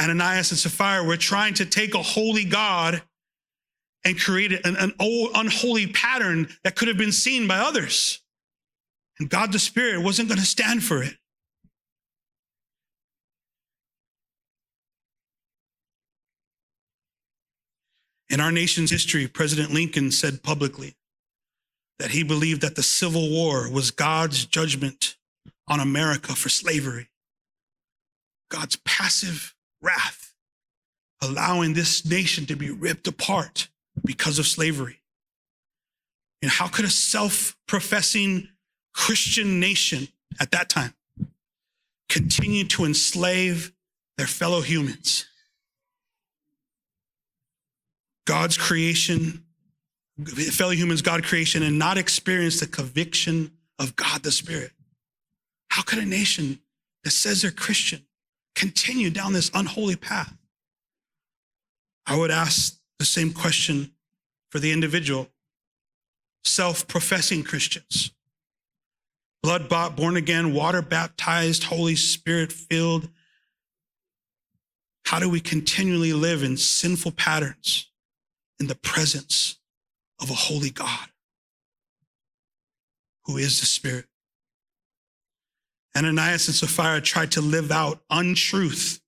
[0.00, 3.02] Ananias and Sapphira were trying to take a holy God
[4.04, 8.22] and create an, an unholy pattern that could have been seen by others.
[9.18, 11.16] And God the Spirit wasn't going to stand for it.
[18.28, 20.94] In our nation's history, President Lincoln said publicly
[21.98, 25.16] that he believed that the Civil War was God's judgment
[25.66, 27.08] on America for slavery.
[28.50, 29.55] God's passive
[29.86, 30.34] wrath,
[31.22, 33.68] allowing this nation to be ripped apart
[34.04, 35.00] because of slavery.
[36.42, 38.48] And how could a self professing
[38.92, 40.08] Christian nation
[40.40, 40.94] at that time
[42.08, 43.72] continue to enslave
[44.18, 45.26] their fellow humans?
[48.26, 49.44] God's creation,
[50.50, 54.72] fellow humans, God creation, and not experience the conviction of God the Spirit.
[55.70, 56.58] How could a nation
[57.04, 58.06] that says they're Christian
[58.56, 60.34] continue down this unholy path?
[62.06, 63.92] I would ask the same question
[64.50, 65.28] for the individual,
[66.44, 68.10] self professing Christians,
[69.42, 73.08] blood bought, born again, water baptized, Holy Spirit filled.
[75.04, 77.90] How do we continually live in sinful patterns
[78.58, 79.58] in the presence
[80.20, 81.10] of a holy God
[83.24, 84.06] who is the Spirit?
[85.96, 89.00] Ananias and Sapphira tried to live out untruth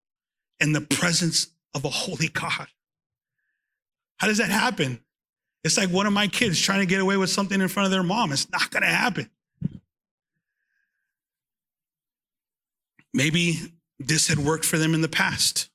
[0.61, 2.67] in the presence of a holy God.
[4.17, 5.01] How does that happen?
[5.65, 7.91] It's like one of my kids trying to get away with something in front of
[7.91, 8.33] their mom.
[8.33, 9.31] It's not going to happen.
[13.13, 13.59] Maybe
[13.99, 15.69] this had worked for them in the past.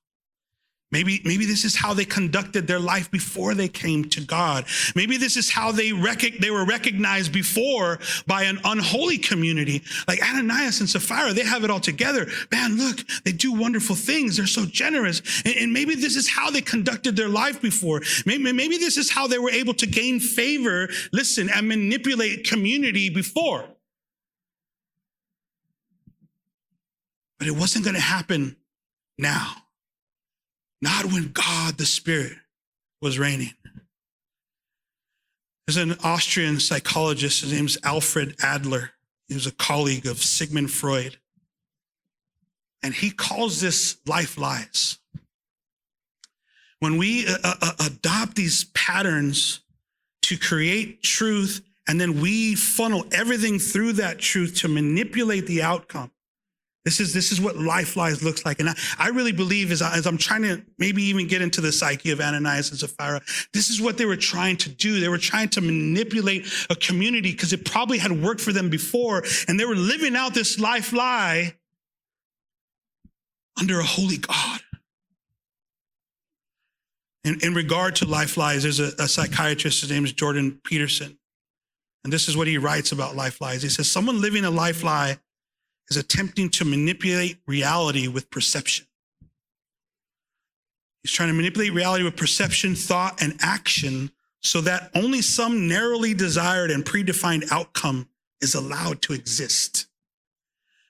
[0.94, 4.66] Maybe, maybe this is how they conducted their life before they came to God.
[4.96, 9.82] Maybe this is how they, rec- they were recognized before by an unholy community.
[10.08, 12.28] Like Ananias and Sapphira, they have it all together.
[12.52, 14.38] Man, look, they do wonderful things.
[14.38, 15.24] They're so generous.
[15.44, 18.04] And, and maybe this is how they conducted their life before.
[18.28, 23.10] Maybe, maybe this is how they were able to gain favor, listen, and manipulate community
[23.10, 23.66] before.
[27.40, 28.58] But it wasn't going to happen
[29.18, 29.63] now.
[30.84, 32.34] Not when God the Spirit
[33.02, 33.54] was reigning.
[35.66, 38.92] There's an Austrian psychologist, his name's Alfred Adler.
[39.30, 41.20] He was a colleague of Sigmund Freud.
[42.84, 44.98] And he calls this life lies.
[46.80, 49.62] When we uh, uh, adopt these patterns
[50.24, 56.12] to create truth, and then we funnel everything through that truth to manipulate the outcome,
[56.86, 58.60] this is, this is what life lies looks like.
[58.60, 61.62] And I, I really believe as, I, as I'm trying to maybe even get into
[61.62, 63.22] the psyche of Ananias and Sapphira,
[63.54, 65.00] this is what they were trying to do.
[65.00, 69.24] They were trying to manipulate a community because it probably had worked for them before.
[69.48, 71.56] And they were living out this life lie
[73.58, 74.60] under a holy God.
[77.24, 81.18] In, in regard to life lies, there's a, a psychiatrist, his name is Jordan Peterson.
[82.04, 83.64] And this is what he writes about life lies.
[83.64, 85.20] He says, someone living a life lie
[85.90, 88.86] is attempting to manipulate reality with perception.
[91.04, 96.14] He's trying to manipulate reality with perception, thought, and action so that only some narrowly
[96.14, 98.08] desired and predefined outcome
[98.42, 99.88] is allowed to exist.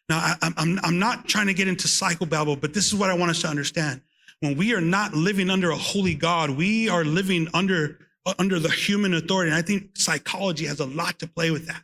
[0.09, 3.13] Now, I, am I'm not trying to get into psychobabble, but this is what I
[3.15, 4.01] want us to understand.
[4.41, 7.99] When we are not living under a holy God, we are living under,
[8.37, 9.51] under the human authority.
[9.51, 11.83] And I think psychology has a lot to play with that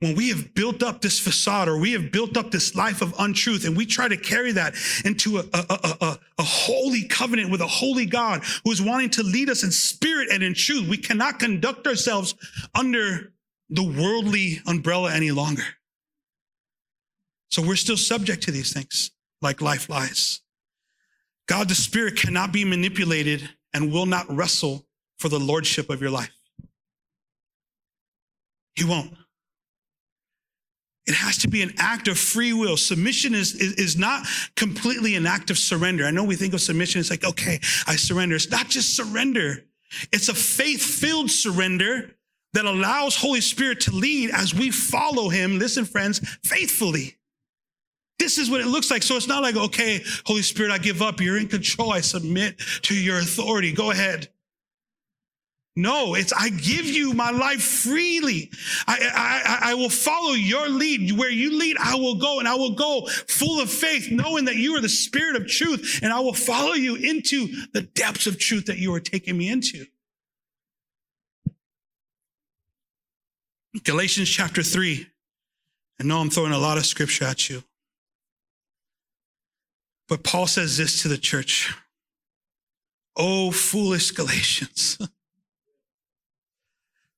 [0.00, 3.12] when we have built up this facade or we have built up this life of
[3.18, 7.60] untruth and we try to carry that into a, a, a, a, holy covenant with
[7.60, 10.98] a holy God who is wanting to lead us in spirit and in truth, we
[10.98, 12.36] cannot conduct ourselves
[12.76, 13.32] under
[13.70, 15.64] the worldly umbrella any longer.
[17.50, 19.10] So we're still subject to these things
[19.42, 20.42] like life lies.
[21.48, 24.86] God the Spirit cannot be manipulated and will not wrestle
[25.18, 26.30] for the lordship of your life.
[28.76, 29.12] He won't.
[31.06, 32.76] It has to be an act of free will.
[32.76, 36.04] Submission is, is, is, not completely an act of surrender.
[36.04, 38.36] I know we think of submission, it's like, okay, I surrender.
[38.36, 39.64] It's not just surrender.
[40.12, 42.14] It's a faith filled surrender
[42.52, 45.58] that allows Holy Spirit to lead as we follow him.
[45.58, 47.16] Listen, friends, faithfully.
[48.18, 49.02] This is what it looks like.
[49.02, 51.20] So it's not like, okay, Holy Spirit, I give up.
[51.20, 51.92] You're in control.
[51.92, 53.72] I submit to your authority.
[53.72, 54.28] Go ahead.
[55.78, 58.50] No, it's I give you my life freely.
[58.88, 61.16] I, I, I will follow your lead.
[61.16, 64.56] Where you lead, I will go and I will go full of faith, knowing that
[64.56, 68.40] you are the spirit of truth and I will follow you into the depths of
[68.40, 69.86] truth that you are taking me into.
[73.84, 75.06] Galatians chapter 3.
[76.00, 77.62] I know I'm throwing a lot of scripture at you.
[80.08, 81.72] But Paul says this to the church.
[83.16, 84.98] Oh, foolish Galatians.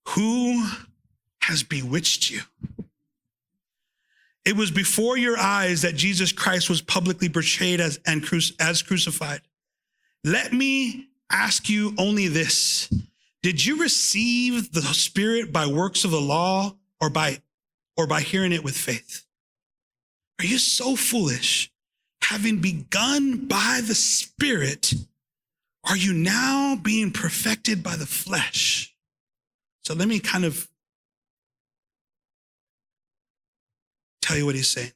[0.08, 0.66] Who
[1.42, 2.40] has bewitched you?
[4.44, 8.82] It was before your eyes that Jesus Christ was publicly portrayed as, and cru- as
[8.82, 9.42] crucified.
[10.24, 12.88] Let me ask you only this
[13.42, 17.42] Did you receive the Spirit by works of the law or by,
[17.96, 19.24] or by hearing it with faith?
[20.40, 21.70] Are you so foolish?
[22.22, 24.94] Having begun by the Spirit,
[25.84, 28.89] are you now being perfected by the flesh?
[29.84, 30.68] So let me kind of
[34.22, 34.92] tell you what he's saying.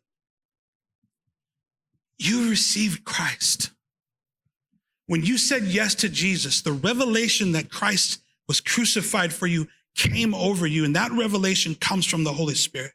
[2.19, 3.71] You received Christ.
[5.07, 9.67] When you said yes to Jesus, the revelation that Christ was crucified for you
[9.97, 12.93] came over you, and that revelation comes from the Holy Spirit.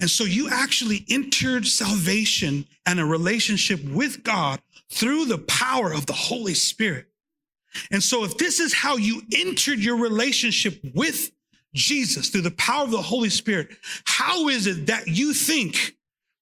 [0.00, 6.06] And so you actually entered salvation and a relationship with God through the power of
[6.06, 7.06] the Holy Spirit.
[7.90, 11.30] And so, if this is how you entered your relationship with
[11.74, 15.96] Jesus through the power of the Holy Spirit, how is it that you think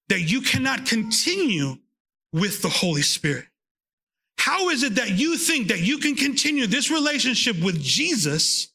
[0.09, 1.77] that you cannot continue
[2.31, 3.45] with the Holy Spirit?
[4.37, 8.67] How is it that you think that you can continue this relationship with Jesus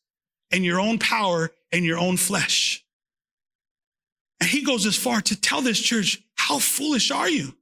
[0.50, 2.84] and your own power and your own flesh?
[4.40, 7.54] And he goes as far to tell this church, how foolish are you?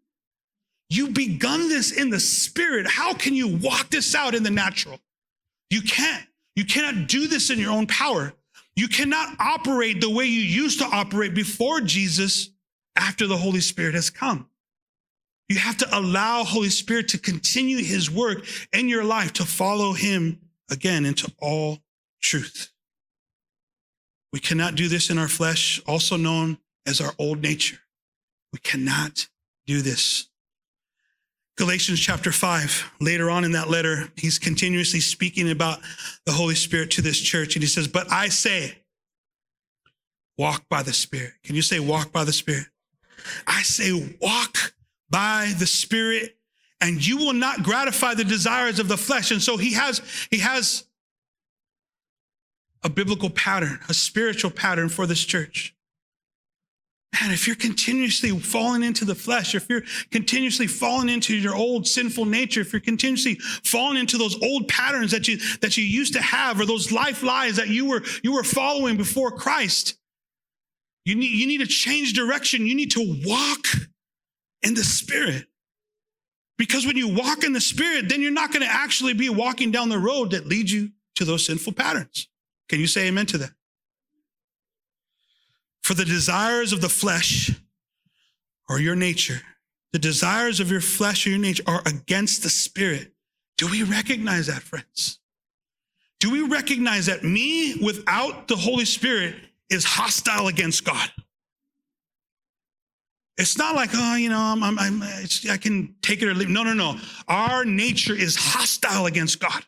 [0.90, 2.86] You begun this in the spirit.
[2.88, 4.98] How can you walk this out in the natural?
[5.70, 6.24] You can't.
[6.56, 8.32] You cannot do this in your own power.
[8.74, 12.50] You cannot operate the way you used to operate before Jesus
[12.96, 14.48] after the Holy Spirit has come.
[15.48, 19.92] You have to allow Holy Spirit to continue his work in your life to follow
[19.92, 21.78] him again into all
[22.20, 22.70] truth.
[24.32, 27.78] We cannot do this in our flesh, also known as our old nature.
[28.52, 29.28] We cannot
[29.66, 30.27] do this.
[31.58, 35.80] Galatians chapter 5, later on in that letter, he's continuously speaking about
[36.24, 37.56] the Holy Spirit to this church.
[37.56, 38.78] And he says, But I say,
[40.38, 41.32] walk by the Spirit.
[41.42, 42.66] Can you say, walk by the Spirit?
[43.44, 44.72] I say, walk
[45.10, 46.36] by the Spirit,
[46.80, 49.32] and you will not gratify the desires of the flesh.
[49.32, 50.00] And so he has,
[50.30, 50.84] he has
[52.84, 55.74] a biblical pattern, a spiritual pattern for this church.
[57.14, 61.86] Man, if you're continuously falling into the flesh, if you're continuously falling into your old
[61.86, 66.12] sinful nature, if you're continuously falling into those old patterns that you that you used
[66.12, 69.98] to have, or those life lies that you were you were following before Christ,
[71.06, 72.66] you need you need to change direction.
[72.66, 73.66] You need to walk
[74.62, 75.46] in the Spirit.
[76.58, 79.70] Because when you walk in the Spirit, then you're not going to actually be walking
[79.70, 82.28] down the road that leads you to those sinful patterns.
[82.68, 83.50] Can you say amen to that?
[85.88, 87.50] For the desires of the flesh
[88.68, 89.40] or your nature,
[89.94, 93.12] the desires of your flesh or your nature are against the Spirit.
[93.56, 95.18] Do we recognize that, friends?
[96.20, 99.36] Do we recognize that me without the Holy Spirit
[99.70, 101.10] is hostile against God?
[103.38, 106.50] It's not like, oh, you know, I'm, I'm, I'm i can take it or leave.
[106.50, 106.98] No, no, no.
[107.28, 109.64] Our nature is hostile against God.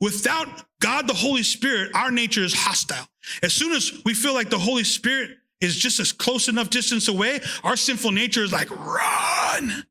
[0.00, 0.48] Without
[0.80, 3.06] God, the Holy Spirit, our nature is hostile.
[3.42, 7.08] As soon as we feel like the Holy Spirit is just as close enough distance
[7.08, 9.84] away, our sinful nature is like, run,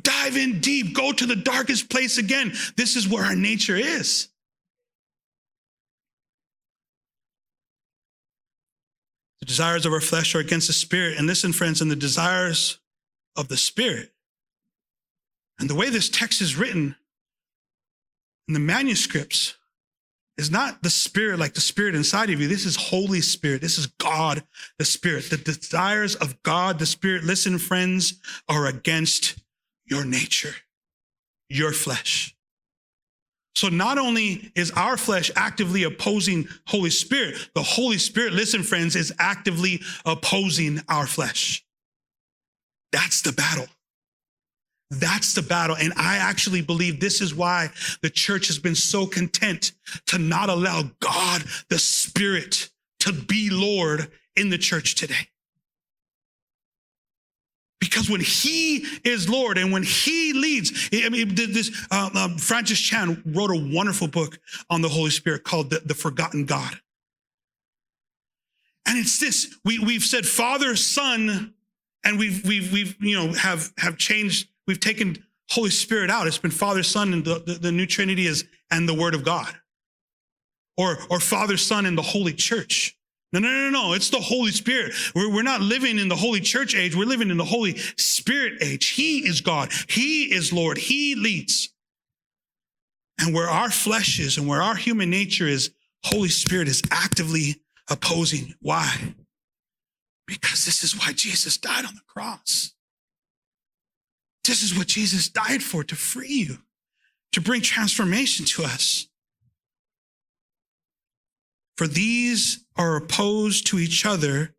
[0.00, 2.52] dive in deep, go to the darkest place again.
[2.76, 4.28] This is where our nature is.
[9.40, 11.18] The desires of our flesh are against the spirit.
[11.18, 12.78] And listen, friends, and the desires
[13.34, 14.12] of the spirit.
[15.58, 16.94] And the way this text is written
[18.46, 19.56] in the manuscripts
[20.38, 22.48] is not the spirit like the spirit inside of you.
[22.48, 23.60] This is Holy Spirit.
[23.60, 24.42] This is God,
[24.78, 25.28] the spirit.
[25.28, 28.14] The desires of God, the spirit, listen, friends,
[28.48, 29.38] are against
[29.84, 30.54] your nature,
[31.48, 32.34] your flesh.
[33.54, 38.96] So not only is our flesh actively opposing Holy Spirit, the Holy Spirit, listen, friends,
[38.96, 41.64] is actively opposing our flesh.
[42.92, 43.66] That's the battle.
[44.92, 45.74] That's the battle.
[45.74, 47.70] And I actually believe this is why
[48.02, 49.72] the church has been so content
[50.08, 52.70] to not allow God, the Spirit,
[53.00, 55.28] to be Lord in the church today.
[57.80, 62.78] Because when he is Lord and when he leads, I mean, this uh, um, Francis
[62.78, 64.38] Chan wrote a wonderful book
[64.68, 66.78] on the Holy Spirit called The, the Forgotten God.
[68.86, 71.54] And it's this: we we've said Father, Son,
[72.04, 74.48] and we've we've we've you know have have changed.
[74.72, 76.26] We've taken Holy Spirit out.
[76.26, 79.22] It's been Father, Son, and the, the, the new Trinity is and the Word of
[79.22, 79.54] God,
[80.78, 82.96] or or Father, Son, and the Holy Church.
[83.34, 83.92] No, no, no, no.
[83.92, 84.94] It's the Holy Spirit.
[85.14, 86.96] We're, we're not living in the Holy Church age.
[86.96, 88.88] We're living in the Holy Spirit age.
[88.88, 89.70] He is God.
[89.90, 90.78] He is Lord.
[90.78, 91.68] He leads.
[93.20, 95.70] And where our flesh is and where our human nature is,
[96.06, 97.56] Holy Spirit is actively
[97.90, 98.54] opposing.
[98.62, 99.16] Why?
[100.26, 102.71] Because this is why Jesus died on the cross.
[104.44, 106.58] This is what Jesus died for to free you,
[107.32, 109.06] to bring transformation to us.
[111.76, 114.54] For these are opposed to each other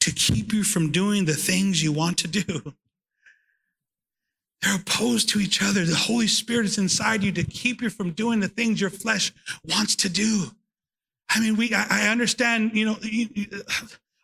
[0.00, 2.74] to keep you from doing the things you want to do.
[4.62, 5.84] They're opposed to each other.
[5.84, 9.32] The Holy Spirit is inside you to keep you from doing the things your flesh
[9.64, 10.46] wants to do.
[11.28, 12.96] I mean, we, I, understand, you know,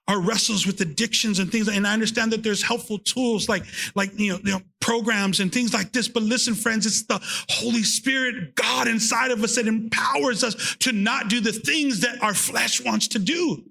[0.08, 1.68] our wrestles with addictions and things.
[1.68, 5.52] And I understand that there's helpful tools like, like, you know, you know, programs and
[5.52, 6.08] things like this.
[6.08, 10.92] But listen, friends, it's the Holy Spirit, God inside of us that empowers us to
[10.92, 13.64] not do the things that our flesh wants to do.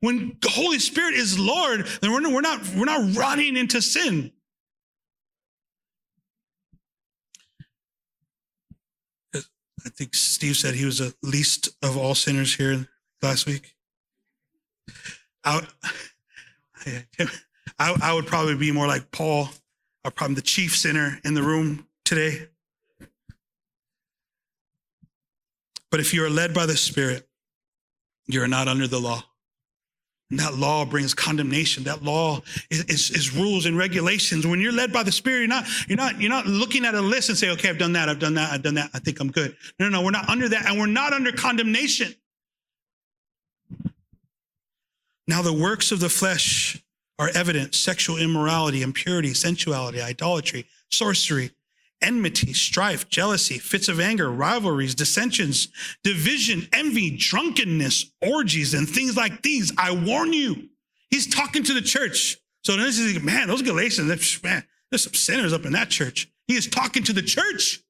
[0.00, 3.80] When the Holy Spirit is Lord, then we're not, we're not, we're not running into
[3.80, 4.32] sin.
[9.84, 12.88] I think Steve said he was the least of all sinners here
[13.20, 13.74] last week.
[15.44, 15.66] I,
[17.78, 19.48] I, I would probably be more like Paul,
[20.04, 22.48] or probably the chief sinner in the room today.
[25.90, 27.28] But if you are led by the Spirit,
[28.26, 29.22] you are not under the law.
[30.30, 31.84] And that law brings condemnation.
[31.84, 32.40] That law
[32.70, 34.46] is, is, is, rules and regulations.
[34.46, 37.02] When you're led by the Spirit, you're not, you're not, you're not looking at a
[37.02, 39.20] list and say, okay, I've done that, I've done that, I've done that, I think
[39.20, 39.54] I'm good.
[39.78, 42.14] No, no, no, we're not under that, and we're not under condemnation.
[45.26, 46.82] Now, the works of the flesh
[47.18, 51.50] are evident sexual immorality, impurity, sensuality, idolatry, sorcery,
[52.00, 55.68] enmity, strife, jealousy, fits of anger, rivalries, dissensions,
[56.02, 59.72] division, envy, drunkenness, orgies, and things like these.
[59.78, 60.68] I warn you.
[61.10, 62.38] He's talking to the church.
[62.64, 66.28] So this is, man, those Galatians, man, there's some sinners up in that church.
[66.48, 67.80] He is talking to the church.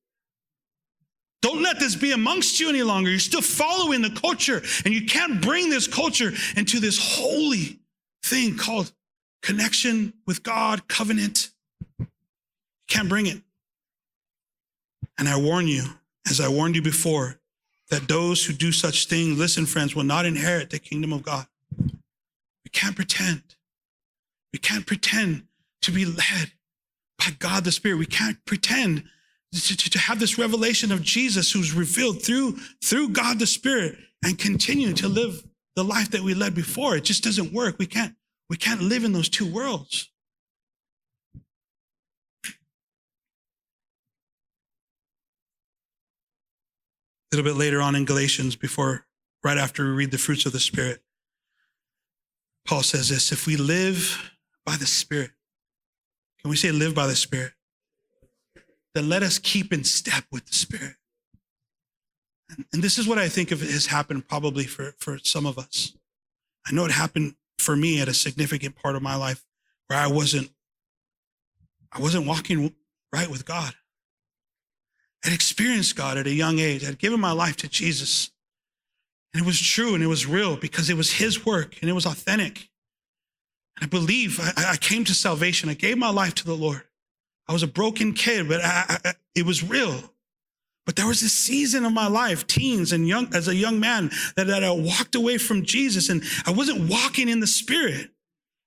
[1.43, 3.11] Don't let this be amongst you any longer.
[3.11, 7.81] You're still following the culture, and you can't bring this culture into this holy
[8.25, 8.93] thing called
[9.43, 11.51] connection with God, covenant.
[11.99, 12.07] You
[12.89, 13.43] can't bring it.
[15.19, 15.83] And I warn you,
[16.31, 17.41] as I warned you before,
[17.91, 21.47] that those who do such things, listen, friends, will not inherit the kingdom of God.
[21.77, 23.43] We can't pretend.
[24.53, 25.45] We can't pretend
[25.83, 26.53] to be led
[27.19, 27.99] by God the Spirit.
[27.99, 29.05] We can't pretend
[29.53, 34.39] to, to, have this revelation of Jesus who's revealed through, through God the Spirit and
[34.39, 35.45] continue to live
[35.77, 36.97] the life that we led before.
[36.97, 37.79] It just doesn't work.
[37.79, 38.15] We can't,
[38.49, 40.11] we can't live in those two worlds.
[47.33, 49.07] A little bit later on in Galatians, before,
[49.43, 51.03] right after we read the fruits of the Spirit,
[52.67, 54.33] Paul says this if we live
[54.65, 55.31] by the Spirit,
[56.41, 57.53] can we say live by the Spirit?
[58.95, 60.97] Then let us keep in step with the Spirit.
[62.51, 65.59] And, and this is what I think of has happened probably for, for some of
[65.59, 65.95] us.
[66.67, 69.45] I know it happened for me at a significant part of my life
[69.87, 70.51] where I wasn't,
[71.91, 72.75] I wasn't walking
[73.13, 73.75] right with God.
[75.25, 76.85] I'd experienced God at a young age.
[76.85, 78.31] I'd given my life to Jesus.
[79.33, 81.95] And it was true and it was real because it was His work and it
[81.95, 82.69] was authentic.
[83.77, 85.71] And I believe I, I came to salvation.
[85.71, 86.83] I gave my life to the Lord.
[87.49, 90.13] I was a broken kid, but I, I, it was real.
[90.85, 94.11] But there was a season of my life, teens and young, as a young man,
[94.37, 98.11] that, that I walked away from Jesus and I wasn't walking in the spirit.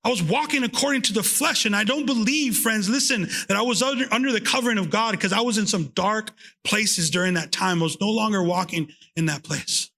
[0.02, 1.66] I was walking according to the flesh.
[1.66, 5.10] And I don't believe, friends, listen, that I was under, under the covering of God
[5.10, 6.30] because I was in some dark
[6.64, 7.80] places during that time.
[7.80, 9.90] I was no longer walking in that place.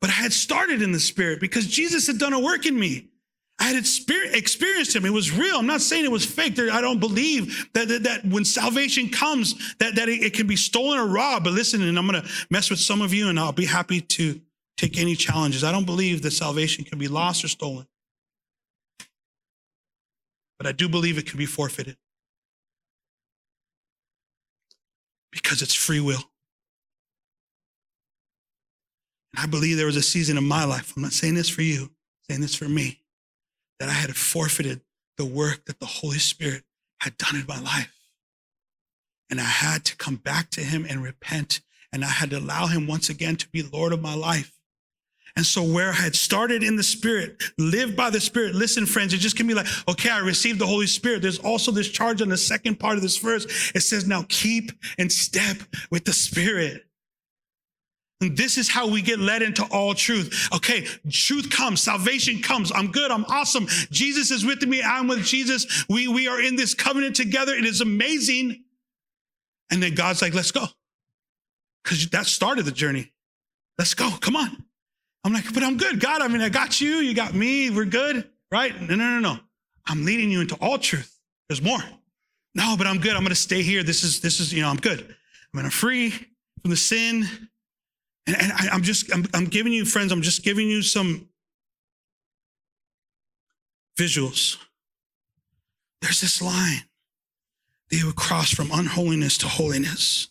[0.00, 3.10] But I had started in the spirit because Jesus had done a work in me.
[3.58, 5.04] I had experienced him.
[5.04, 5.56] It was real.
[5.56, 6.58] I'm not saying it was fake.
[6.58, 10.56] I don't believe that, that, that when salvation comes, that, that it, it, can be
[10.56, 11.44] stolen or robbed.
[11.44, 14.00] But listen, and I'm going to mess with some of you and I'll be happy
[14.00, 14.40] to
[14.76, 15.62] take any challenges.
[15.62, 17.86] I don't believe that salvation can be lost or stolen.
[20.58, 21.96] But I do believe it can be forfeited
[25.30, 26.22] because it's free will.
[29.34, 31.62] And I believe there was a season in my life, I'm not saying this for
[31.62, 31.90] you, I'm
[32.30, 33.03] saying this for me,
[33.78, 34.80] that I had forfeited
[35.16, 36.62] the work that the Holy Spirit
[37.00, 37.94] had done in my life.
[39.30, 41.60] And I had to come back to Him and repent.
[41.92, 44.52] And I had to allow Him once again to be Lord of my life.
[45.36, 48.54] And so, where I had started in the Spirit, live by the Spirit.
[48.54, 51.22] Listen, friends, it just can be like, okay, I received the Holy Spirit.
[51.22, 53.72] There's also this charge on the second part of this verse.
[53.74, 55.56] It says, now keep in step
[55.90, 56.84] with the Spirit.
[58.20, 60.48] And this is how we get led into all truth.
[60.54, 62.72] Okay, truth comes, salvation comes.
[62.72, 63.66] I'm good, I'm awesome.
[63.90, 65.84] Jesus is with me, I'm with Jesus.
[65.88, 67.54] We, we are in this covenant together.
[67.54, 68.64] It is amazing.
[69.70, 70.64] And then God's like, let's go.
[71.82, 73.12] Because that started the journey.
[73.78, 74.64] Let's go, come on.
[75.24, 76.00] I'm like, but I'm good.
[76.00, 78.78] God, I mean, I got you, you got me, we're good, right?
[78.80, 79.40] No, no, no, no.
[79.86, 81.18] I'm leading you into all truth.
[81.48, 81.82] There's more.
[82.54, 83.16] No, but I'm good.
[83.16, 83.82] I'm gonna stay here.
[83.82, 85.00] This is, this is, you know, I'm good.
[85.00, 87.26] I'm gonna free from the sin
[88.26, 91.28] and, and I, am just, I'm, I'm giving you, friends, I'm just giving you some
[93.98, 94.56] visuals.
[96.00, 96.84] There's this line
[97.90, 100.28] that you would cross from unholiness to holiness.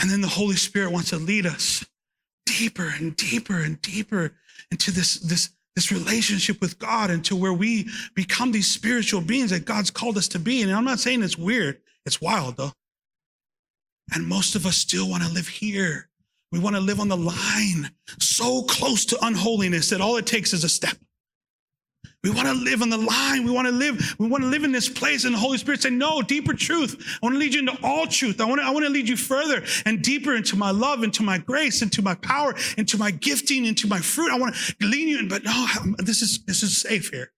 [0.00, 1.84] And then the Holy Spirit wants to lead us
[2.46, 4.32] deeper and deeper and deeper
[4.70, 9.64] into this, this, this relationship with God into where we become these spiritual beings that
[9.64, 10.62] God's called us to be.
[10.62, 12.72] And I'm not saying it's weird, it's wild though.
[14.14, 16.08] And most of us still want to live here.
[16.50, 20.54] We want to live on the line, so close to unholiness that all it takes
[20.54, 20.96] is a step.
[22.24, 23.44] We want to live on the line.
[23.44, 24.16] We want to live.
[24.18, 25.24] We want to live in this place.
[25.24, 26.96] And the Holy Spirit said, "No, deeper truth.
[27.22, 28.40] I want to lead you into all truth.
[28.40, 28.66] I want to.
[28.66, 32.02] I want to lead you further and deeper into my love, into my grace, into
[32.02, 34.32] my power, into my gifting, into my fruit.
[34.32, 35.28] I want to lead you in.
[35.28, 35.66] But no,
[35.98, 37.30] this is this is safe here.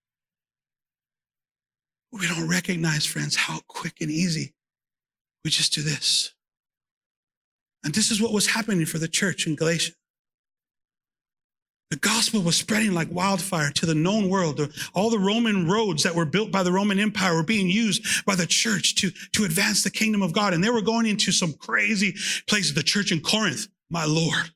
[2.12, 4.54] We don't recognize, friends, how quick and easy
[5.44, 6.32] we just do this.
[7.84, 9.92] And this is what was happening for the church in Galatia.
[11.90, 14.60] The gospel was spreading like wildfire to the known world.
[14.94, 18.36] All the Roman roads that were built by the Roman Empire were being used by
[18.36, 20.54] the church to, to advance the kingdom of God.
[20.54, 22.14] And they were going into some crazy
[22.46, 22.74] places.
[22.74, 24.52] The church in Corinth, my Lord.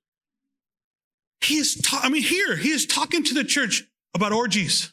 [1.40, 3.82] He is, ta- I mean, here, he is talking to the church
[4.14, 4.92] about orgies.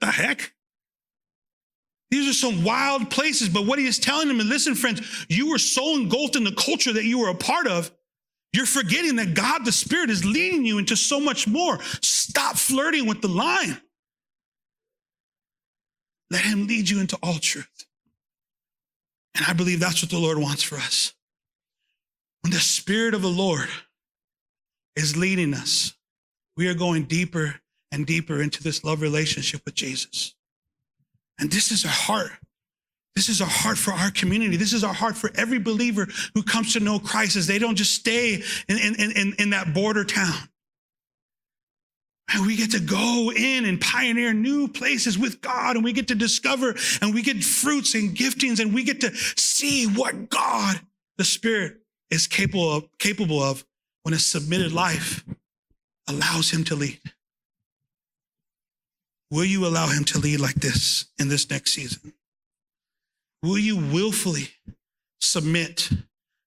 [0.00, 0.52] The heck?
[2.10, 5.50] These are some wild places, but what he is telling them, and listen, friends, you
[5.50, 7.90] were so engulfed in the culture that you were a part of,
[8.52, 11.78] you're forgetting that God, the Spirit, is leading you into so much more.
[12.00, 13.78] Stop flirting with the line.
[16.30, 17.86] Let him lead you into all truth.
[19.34, 21.12] And I believe that's what the Lord wants for us.
[22.40, 23.68] When the Spirit of the Lord
[24.96, 25.94] is leading us,
[26.56, 27.56] we are going deeper
[27.92, 30.34] and deeper into this love relationship with Jesus.
[31.38, 32.30] And this is our heart.
[33.14, 34.56] This is our heart for our community.
[34.56, 37.74] This is our heart for every believer who comes to know Christ as they don't
[37.74, 40.38] just stay in, in, in, in that border town.
[42.32, 46.08] And we get to go in and pioneer new places with God, and we get
[46.08, 50.80] to discover and we get fruits and giftings, and we get to see what God,
[51.16, 51.78] the Spirit,
[52.10, 53.64] is capable of, capable of
[54.02, 55.24] when a submitted life
[56.06, 57.00] allows Him to lead.
[59.30, 62.14] Will you allow him to lead like this in this next season?
[63.42, 64.48] Will you willfully
[65.20, 65.90] submit,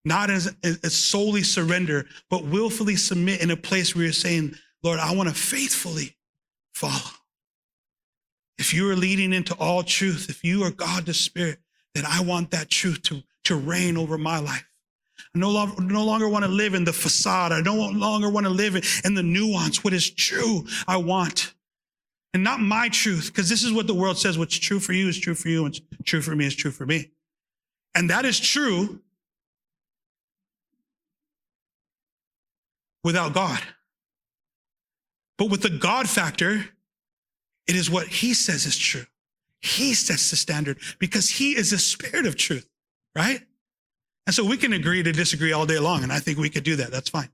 [0.04, 5.00] not as, as solely surrender, but willfully submit in a place where you're saying, Lord,
[5.00, 6.18] I want to faithfully
[6.74, 7.12] follow.
[8.58, 11.60] If you are leading into all truth, if you are God the Spirit,
[11.94, 14.68] then I want that truth to, to reign over my life.
[15.36, 17.52] I no longer, no longer want to live in the facade.
[17.52, 18.76] I no longer want to live
[19.06, 19.84] in the nuance.
[19.84, 21.54] What is true, I want
[22.34, 25.08] and not my truth, because this is what the world says what's true for you
[25.08, 27.12] is true for you, what's true for me is true for me.
[27.94, 29.02] And that is true
[33.04, 33.62] without God.
[35.38, 36.66] But with the God factor,
[37.68, 39.06] it is what he says is true.
[39.60, 42.68] He sets the standard because he is the spirit of truth,
[43.16, 43.42] right?
[44.26, 46.64] And so we can agree to disagree all day long, and I think we could
[46.64, 46.92] do that.
[46.92, 47.30] That's fine.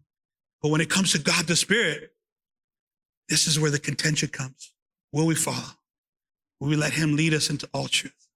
[0.61, 2.13] But when it comes to God the Spirit,
[3.29, 4.73] this is where the contention comes.
[5.17, 5.73] Will we follow?
[6.59, 8.27] Will we let him lead us into all truth?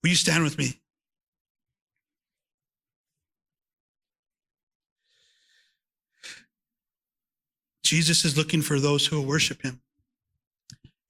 [0.00, 0.80] Will you stand with me?
[7.82, 9.80] Jesus is looking for those who will worship him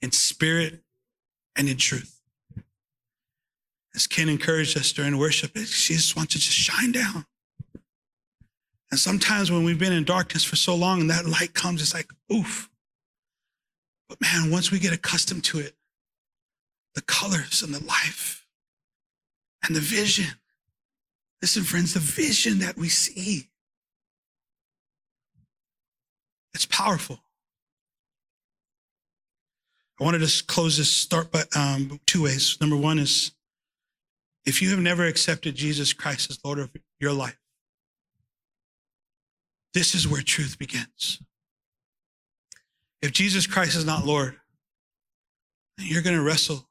[0.01, 0.81] in spirit
[1.55, 2.23] and in truth.
[3.95, 7.27] As Ken encouraged us during worship, she just wants to just shine down.
[8.91, 11.93] And sometimes when we've been in darkness for so long and that light comes, it's
[11.93, 12.71] like, oof,
[14.09, 15.75] but man, once we get accustomed to it,
[16.95, 18.47] the colors and the life
[19.67, 20.27] and the vision.
[21.43, 23.51] Listen, friends, the vision that we see,
[26.55, 27.21] it's powerful.
[30.01, 32.59] I wanted to close this start by um, two ways.
[32.61, 33.33] Number one is
[34.45, 37.39] if you have never accepted Jesus Christ as Lord of your life,
[39.75, 41.21] this is where truth begins.
[43.03, 44.37] If Jesus Christ is not Lord,
[45.79, 46.69] you're going to wrestle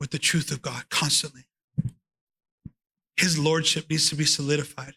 [0.00, 1.44] with the truth of God constantly.
[3.16, 4.94] His lordship needs to be solidified.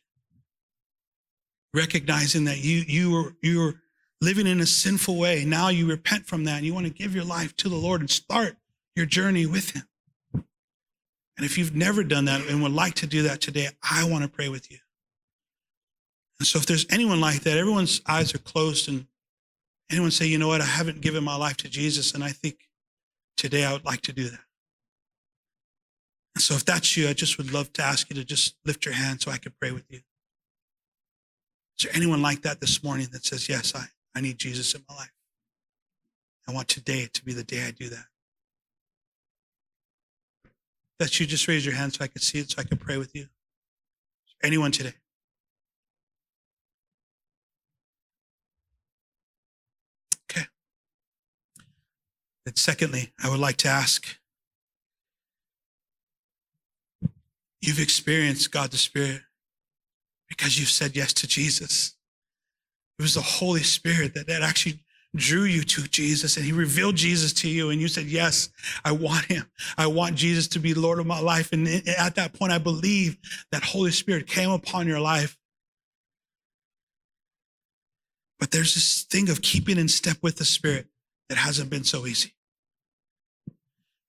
[1.73, 3.75] Recognizing that you you were you were
[4.21, 5.43] living in a sinful way.
[5.43, 7.99] Now you repent from that and you want to give your life to the Lord
[7.99, 8.55] and start
[8.95, 9.83] your journey with him.
[10.33, 14.23] And if you've never done that and would like to do that today, I want
[14.23, 14.77] to pray with you.
[16.39, 19.07] And so if there's anyone like that, everyone's eyes are closed and
[19.93, 22.67] Anyone say, you know what, I haven't given my life to Jesus, and I think
[23.37, 24.39] today I would like to do that.
[26.33, 28.85] And so if that's you, I just would love to ask you to just lift
[28.85, 29.99] your hand so I could pray with you.
[31.77, 33.85] Is there anyone like that this morning that says, yes, I,
[34.15, 35.13] I need Jesus in my life?
[36.47, 38.05] I want today to be the day I do that.
[40.97, 42.97] That you just raise your hand so I could see it, so I could pray
[42.97, 43.27] with you.
[44.41, 44.93] Anyone today?
[52.45, 54.17] And secondly, I would like to ask
[57.61, 59.21] you've experienced God the Spirit
[60.27, 61.95] because you've said yes to Jesus.
[62.99, 64.83] It was the Holy Spirit that, that actually
[65.15, 68.49] drew you to Jesus and he revealed Jesus to you and you said, yes,
[68.83, 69.49] I want him.
[69.77, 71.53] I want Jesus to be Lord of my life.
[71.53, 73.17] And at that point, I believe
[73.51, 75.37] that Holy Spirit came upon your life.
[78.39, 80.87] But there's this thing of keeping in step with the Spirit
[81.33, 82.31] that hasn't been so easy.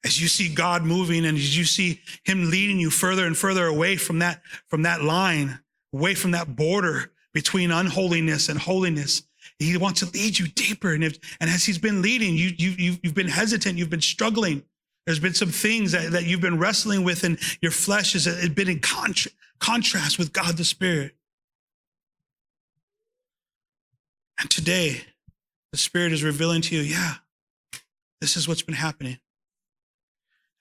[0.05, 3.65] As you see God moving and as you see him leading you further and further
[3.65, 5.59] away from that, from that line,
[5.95, 9.23] away from that border between unholiness and holiness,
[9.59, 10.93] he wants to lead you deeper.
[10.93, 14.63] And, if, and as he's been leading, you, you, you've been hesitant, you've been struggling.
[15.07, 18.69] There's been some things that, that you've been wrestling with, and your flesh has been
[18.69, 21.15] in contra- contrast with God the Spirit.
[24.39, 25.05] And today,
[25.75, 27.15] the Spirit is revealing to you, yeah,
[28.21, 29.19] This is what's been happening.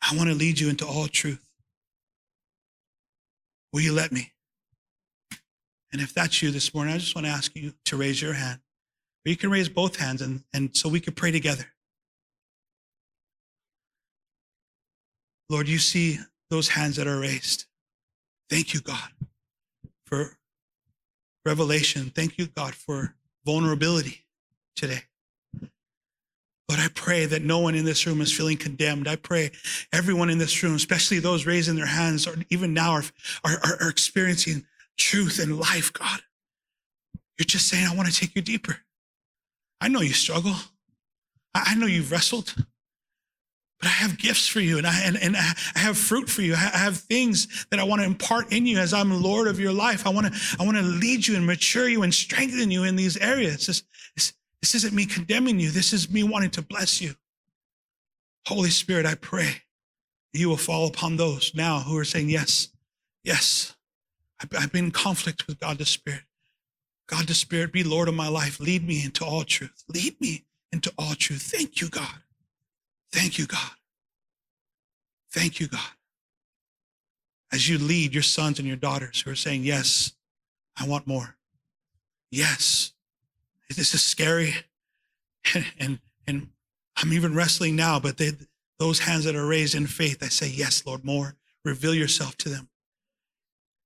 [0.01, 1.45] I want to lead you into all truth.
[3.71, 4.33] Will you let me?
[5.91, 8.33] And if that's you this morning, I just want to ask you to raise your
[8.33, 8.61] hand.
[9.23, 11.67] Or you can raise both hands and, and so we can pray together.
[15.47, 16.17] Lord, you see
[16.49, 17.65] those hands that are raised.
[18.49, 19.11] Thank you, God,
[20.07, 20.39] for
[21.45, 22.11] revelation.
[22.15, 23.13] Thank you, God, for
[23.45, 24.23] vulnerability
[24.75, 25.01] today.
[26.69, 29.07] Lord, I pray that no one in this room is feeling condemned.
[29.07, 29.51] I pray
[29.91, 33.03] everyone in this room, especially those raising their hands, or even now are,
[33.43, 34.65] are, are experiencing
[34.97, 36.21] truth and life, God.
[37.37, 38.77] You're just saying, I want to take you deeper.
[39.81, 40.55] I know you struggle.
[41.53, 42.55] I know you've wrestled
[43.83, 46.53] but I have gifts for you and I, and, and I have fruit for you.
[46.53, 49.73] I have things that I want to impart in you as I'm Lord of your
[49.73, 50.07] life.
[50.07, 52.95] I want to, I want to lead you and mature you and strengthen you in
[52.95, 53.67] these areas.
[53.67, 53.83] This,
[54.15, 54.31] this,
[54.63, 55.71] this isn't me condemning you.
[55.71, 57.15] This is me wanting to bless you.
[58.47, 59.63] Holy Spirit, I pray
[60.31, 62.69] you will fall upon those now who are saying, yes,
[63.25, 63.75] yes,
[64.39, 66.21] I've been in conflict with God the Spirit.
[67.07, 68.61] God the Spirit, be Lord of my life.
[68.61, 69.83] Lead me into all truth.
[69.89, 71.41] Lead me into all truth.
[71.41, 72.21] Thank you, God.
[73.11, 73.71] Thank you, God.
[75.33, 75.91] Thank you, God.
[77.51, 80.13] As you lead your sons and your daughters who are saying, Yes,
[80.79, 81.35] I want more.
[82.31, 82.92] Yes,
[83.69, 84.53] this is scary.
[85.53, 86.47] And, and, and
[86.97, 88.31] I'm even wrestling now, but they,
[88.79, 91.35] those hands that are raised in faith, I say, Yes, Lord, more.
[91.65, 92.69] Reveal yourself to them.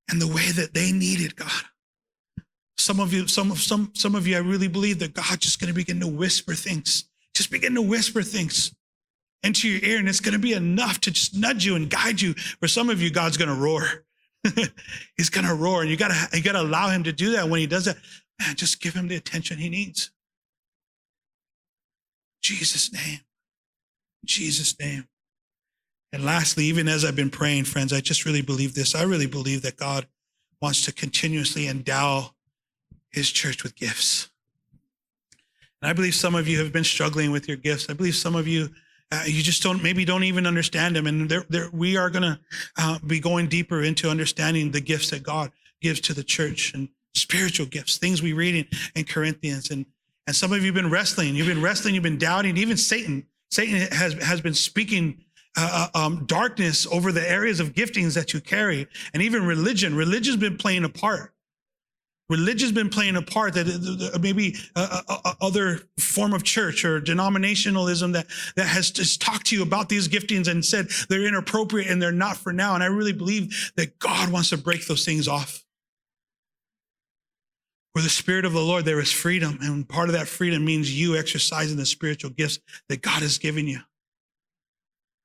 [0.10, 1.52] And the way that they need it, God.
[2.78, 5.60] Some of you, some of some, some of you, I really believe that God's just
[5.60, 7.06] going to begin to whisper things.
[7.36, 8.74] Just begin to whisper things
[9.44, 12.22] into your ear, and it's going to be enough to just nudge you and guide
[12.22, 12.34] you.
[12.34, 14.06] For some of you, God's going to roar.
[15.18, 17.32] He's going to roar, and you got to you got to allow Him to do
[17.32, 17.50] that.
[17.50, 17.98] When He does that,
[18.40, 20.12] man, just give Him the attention He needs.
[22.42, 23.20] Jesus' name,
[24.26, 25.08] Jesus' name.
[26.14, 28.96] And lastly, even as I've been praying, friends, I just really believe this.
[28.96, 30.08] I really believe that God
[30.62, 32.32] wants to continuously endow
[33.10, 34.30] His church with gifts.
[35.82, 37.90] And I believe some of you have been struggling with your gifts.
[37.90, 38.70] I believe some of you
[39.12, 42.24] uh, you just don't maybe don't even understand them and there, there, we are going
[42.24, 42.40] to
[42.78, 46.90] uh, be going deeper into understanding the gifts that god gives to the church and
[47.18, 49.72] spiritual gifts things we read in, in corinthians.
[49.72, 49.86] And
[50.26, 51.36] and some of you have been wrestling.
[51.36, 51.96] You've been wrestling.
[51.96, 52.58] You've been doubting.
[52.58, 55.24] Even satan satan has has been speaking
[55.58, 58.88] uh, uh um, darkness over the areas of giftings that you carry.
[59.14, 61.34] And even religion religion's been playing a part.
[62.30, 68.14] Religion's been playing a part that maybe a, a other form of church or denominationalism
[68.14, 72.02] that, that has just talked to you about these giftings and said they're inappropriate and
[72.02, 72.76] they're not for now.
[72.76, 75.64] And I really believe that God wants to break those things off.
[77.98, 79.58] Where the Spirit of the Lord, there is freedom.
[79.60, 83.66] And part of that freedom means you exercising the spiritual gifts that God has given
[83.66, 83.80] you.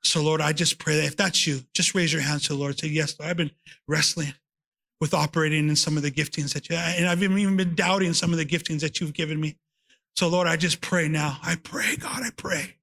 [0.02, 2.58] So, Lord, I just pray that if that's you, just raise your hands to the
[2.58, 2.78] Lord.
[2.78, 3.50] Say, Yes, Lord, I've been
[3.86, 4.32] wrestling
[5.02, 8.32] with operating in some of the giftings that you, and I've even been doubting some
[8.32, 9.54] of the giftings that you've given me.
[10.16, 11.36] So Lord, I just pray now.
[11.42, 12.76] I pray, God, I pray.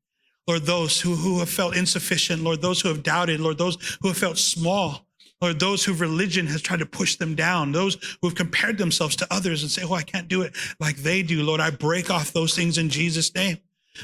[0.47, 4.09] Lord, those who, who have felt insufficient, Lord, those who have doubted, Lord, those who
[4.09, 5.07] have felt small,
[5.41, 9.15] Lord, those who religion has tried to push them down, those who have compared themselves
[9.17, 11.43] to others and say, oh, I can't do it like they do.
[11.43, 13.57] Lord, I break off those things in Jesus' name.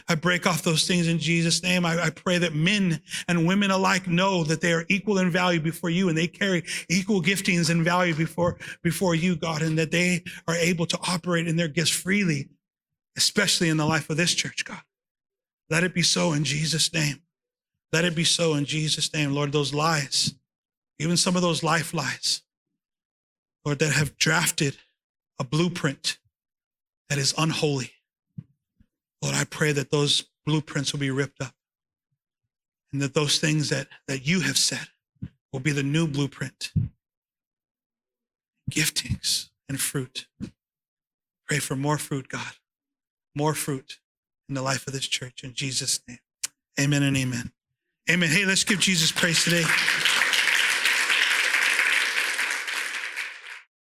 [0.08, 1.86] I break off those things in Jesus' name.
[1.86, 5.60] I, I, pray that men and women alike know that they are equal in value
[5.60, 9.92] before you and they carry equal giftings and value before, before you, God, and that
[9.92, 12.50] they are able to operate in their gifts freely,
[13.16, 14.82] especially in the life of this church, God.
[15.70, 17.22] Let it be so in Jesus' name.
[17.92, 19.32] Let it be so in Jesus' name.
[19.32, 20.36] Lord, those lies,
[21.00, 22.42] even some of those life lies,
[23.66, 24.78] Lord, that have drafted
[25.40, 26.18] a blueprint
[27.10, 27.92] that is unholy
[29.26, 31.56] Lord, I pray that those blueprints will be ripped up
[32.94, 34.88] and that those things that, that you have said
[35.52, 36.72] will be the new blueprint
[38.70, 40.28] giftings and fruit.
[41.48, 42.54] Pray for more fruit, God,
[43.36, 43.98] more fruit
[44.48, 46.20] in the life of this church in Jesus' name.
[46.80, 47.52] Amen and amen.
[48.08, 48.30] Amen.
[48.30, 49.64] Hey, let's give Jesus praise today.